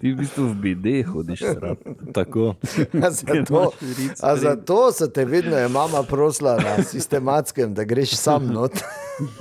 Ti 0.00 0.12
v 0.12 0.16
bistvu 0.18 0.46
v 0.50 0.54
bide 0.62 1.02
hodiš 1.02 1.40
srat. 1.40 1.78
Tako. 2.14 2.54
A 3.02 3.10
zato, 3.10 3.72
a 4.20 4.36
zato 4.36 4.92
so 4.92 5.06
te 5.06 5.24
vedno 5.24 5.56
je 5.56 5.68
mama 5.68 6.02
prosila 6.02 6.56
na 6.56 6.84
sistematskem, 6.84 7.74
da 7.74 7.84
greš 7.84 8.16
sam 8.16 8.46
not. 8.52 8.72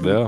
Ja. 0.05 0.27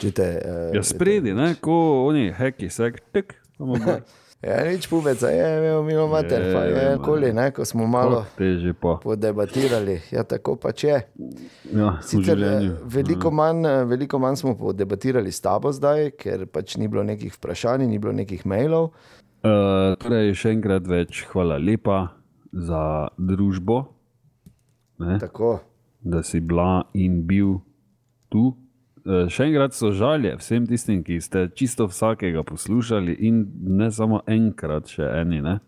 Če 0.00 0.10
te, 0.10 0.26
uh, 0.44 0.74
Ja, 0.76 0.82
spredi, 0.84 1.34
ne, 1.34 1.54
ko 1.60 2.06
oni 2.06 2.32
heki, 2.36 2.68
sek, 2.72 3.00
tek, 3.12 3.34
samo 3.56 3.78
gor. 3.84 4.02
Ja, 4.42 4.64
nič 4.66 4.88
pubeca, 4.90 5.28
je 5.30 5.58
imel 5.58 5.82
milo 5.86 6.08
mater, 6.10 6.42
Je, 6.42 6.54
pa 6.54 6.60
je 6.66 6.98
koli, 6.98 7.32
ne, 7.32 7.52
ko 7.54 7.64
smo 7.64 7.86
malo 7.86 8.24
podebatirali. 9.02 10.00
Ja, 10.10 10.24
tako 10.26 10.56
pač 10.56 10.84
je. 10.84 10.96
Ja, 11.70 11.92
Sicer 12.02 12.42
eh, 12.42 12.66
veliko 12.82 13.30
manj, 13.30 13.66
eh, 13.66 13.84
veliko 13.86 14.18
manj 14.18 14.40
smo 14.42 14.56
podebatirali 14.58 15.30
s 15.32 15.40
tabo 15.40 15.70
zdaj, 15.70 16.10
ker 16.18 16.46
pač 16.50 16.74
ni 16.76 16.90
bilo 16.90 17.06
nekih 17.06 17.30
vprašanj, 17.38 17.86
ni 17.86 18.02
bilo 18.02 18.12
nekih 18.18 18.42
mailov. 18.42 18.90
Uh, 19.46 19.94
torej, 20.02 20.34
še 20.34 20.56
enkrat 20.56 20.90
več 20.90 21.22
hvala 21.30 21.60
lepa 21.62 22.00
za 22.50 23.10
družbo, 23.18 23.84
ne, 25.06 25.20
Tako. 25.22 25.60
da 26.02 26.22
si 26.26 26.42
bila 26.42 26.82
in 26.98 27.22
bil 27.26 27.60
tu. 28.26 28.56
Uh, 29.02 29.26
še 29.26 29.48
enkrat 29.48 29.74
so 29.74 29.90
žalje 29.96 30.36
vsem 30.38 30.66
tistim, 30.70 31.00
ki 31.02 31.18
ste 31.24 31.48
čisto 31.58 31.88
vsakega 31.90 32.44
poslušali, 32.46 33.16
in 33.26 33.44
ne 33.78 33.90
samo 33.90 34.22
enkrat, 34.30 34.92
še 34.94 35.08
eni. 35.22 35.40
Ne. 35.42 35.58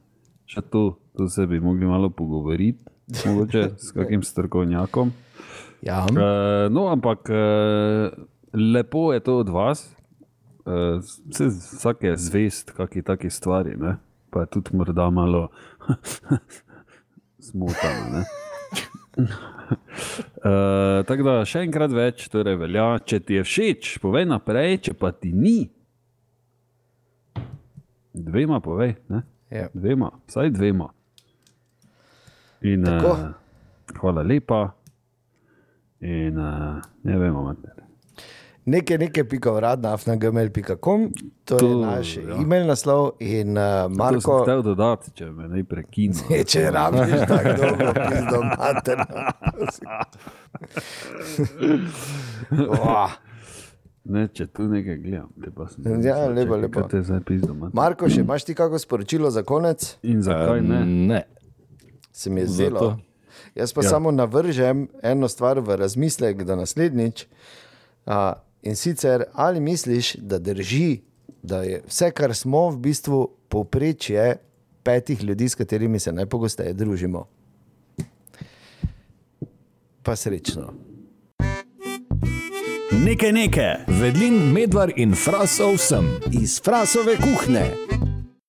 Še 0.47 0.62
to, 0.70 0.85
to 1.18 1.26
se 1.32 1.47
bi 1.51 1.59
mogli 1.62 1.89
malo 1.89 2.12
pogovoriti, 2.14 2.78
mogoče 3.24 3.64
s 3.80 3.91
kakim 3.97 4.22
strokovnjakom. 4.22 5.12
Ja, 5.85 6.05
Uh, 6.09 6.72
no, 6.72 6.87
ampak 6.89 7.28
uh, 7.28 8.09
lepo 8.55 9.12
je 9.12 9.20
to 9.20 9.37
od 9.43 9.51
vas, 9.53 9.82
uh, 10.64 11.03
vse, 11.28 11.51
vsake 11.51 12.14
zvest, 12.16 12.72
kakšni 12.72 13.03
taki 13.05 13.30
stvari, 13.30 13.76
ne? 13.76 13.99
pa 14.30 14.47
je 14.47 14.51
tudi 14.57 14.74
morda 14.74 15.11
malo 15.11 15.49
smotano. 17.51 18.24
Uh, 19.14 21.02
tako 21.08 21.26
da 21.26 21.36
še 21.48 21.64
enkrat 21.68 21.92
več, 21.94 22.26
torej 22.32 22.58
velja, 22.60 22.88
če 23.06 23.20
ti 23.22 23.38
je 23.38 23.44
všeč, 23.46 23.94
povej 24.02 24.26
naprej, 24.30 24.80
če 24.88 24.96
pa 24.98 25.12
ti 25.14 25.32
ni. 25.34 25.58
Dvema 28.14 28.60
povej, 28.62 28.96
ne? 29.10 29.24
Ja. 29.54 29.68
dvema, 29.74 30.10
vsaj 30.26 30.50
dvema. 30.54 30.88
In, 32.66 32.86
Tako. 32.86 33.12
uh, 33.12 33.98
hvala 34.00 34.24
lepa. 34.26 34.64
In 36.04 36.38
uh, 36.40 36.82
ne 37.06 37.18
vemo, 37.20 37.44
mater. 37.46 37.84
Nekaj, 38.64 38.98
nekaj, 38.98 39.24
pika 39.28 39.52
uradna, 39.52 39.92
afnagmail.com, 39.92 41.10
to, 41.44 41.56
to 41.56 41.56
je 41.56 41.60
To, 41.60 41.80
naš 41.80 42.16
ja. 42.16 42.36
e-mail 42.40 42.66
naslov 42.66 43.10
in 43.20 43.58
uh, 43.58 43.64
To 43.82 43.88
Marko. 43.88 44.38
hotel 44.38 44.62
dodati, 44.62 45.10
če 45.14 45.28
me 45.30 45.48
ne 45.48 45.64
prekinem. 45.64 46.16
Je, 46.30 46.44
če 46.52 46.70
rabiš 46.70 47.26
tako 47.28 47.52
dolgo, 47.58 47.92
pizdo 48.00 48.42
materno. 48.48 49.20
Oh, 52.70 53.10
Ne, 54.04 54.26
če 54.28 54.44
tu 54.52 54.66
nekaj 54.68 54.98
gledam, 55.00 55.30
te 55.40 55.48
pa 55.50 55.64
sem. 55.68 55.86
Ja, 56.04 56.18
lepo, 56.28 56.58
lepo. 56.60 56.82
Te 56.84 57.00
zdaj 57.00 57.22
pizdo, 57.24 57.54
man. 57.56 57.70
Marko, 57.72 58.04
še 58.04 58.20
imaš 58.20 58.44
ti 58.44 58.52
kako 58.52 58.76
sporočilo 58.78 59.30
za 59.32 59.40
konec? 59.42 59.94
In 60.04 60.20
zakaj 60.20 60.60
ne? 60.60 60.82
Ne. 60.84 61.20
Se 62.12 62.28
mi 62.28 62.42
je 62.42 62.46
Zato. 62.46 62.54
zdelo. 62.54 62.88
Jaz 63.56 63.72
pa 63.72 63.80
ja. 63.80 63.94
Samo 63.94 64.12
navržem 64.12 64.88
eno 65.02 65.28
stvar 65.28 65.60
v 65.60 65.78
razmislek, 65.80 66.44
da 66.44 66.52
naslednjič. 66.54 67.24
A, 68.04 68.18
in 68.64 68.76
sicer, 68.76 69.24
ali 69.32 69.60
misliš, 69.60 70.14
da 70.14 70.38
drži, 70.38 71.00
da 71.42 71.62
je 71.62 71.82
vse, 71.86 72.10
kar 72.10 72.34
smo, 72.34 72.70
v 72.70 72.78
bistvu 72.78 73.28
povprečje 73.48 74.36
petih 74.82 75.22
ljudi, 75.22 75.48
s 75.48 75.54
katerimi 75.54 75.98
se 75.98 76.12
najpogosteje 76.12 76.72
družimo. 76.72 77.26
Pa 80.02 80.16
srečno. 80.16 80.72
Nekaj 83.04 83.32
nekaj. 83.32 83.74
Vedlin, 84.00 84.36
medvar 84.52 84.92
in 84.96 85.14
frasov 85.14 85.76
sem. 85.76 86.08
Iz 86.32 86.60
frasove 86.64 87.16
kuhne. 87.16 87.93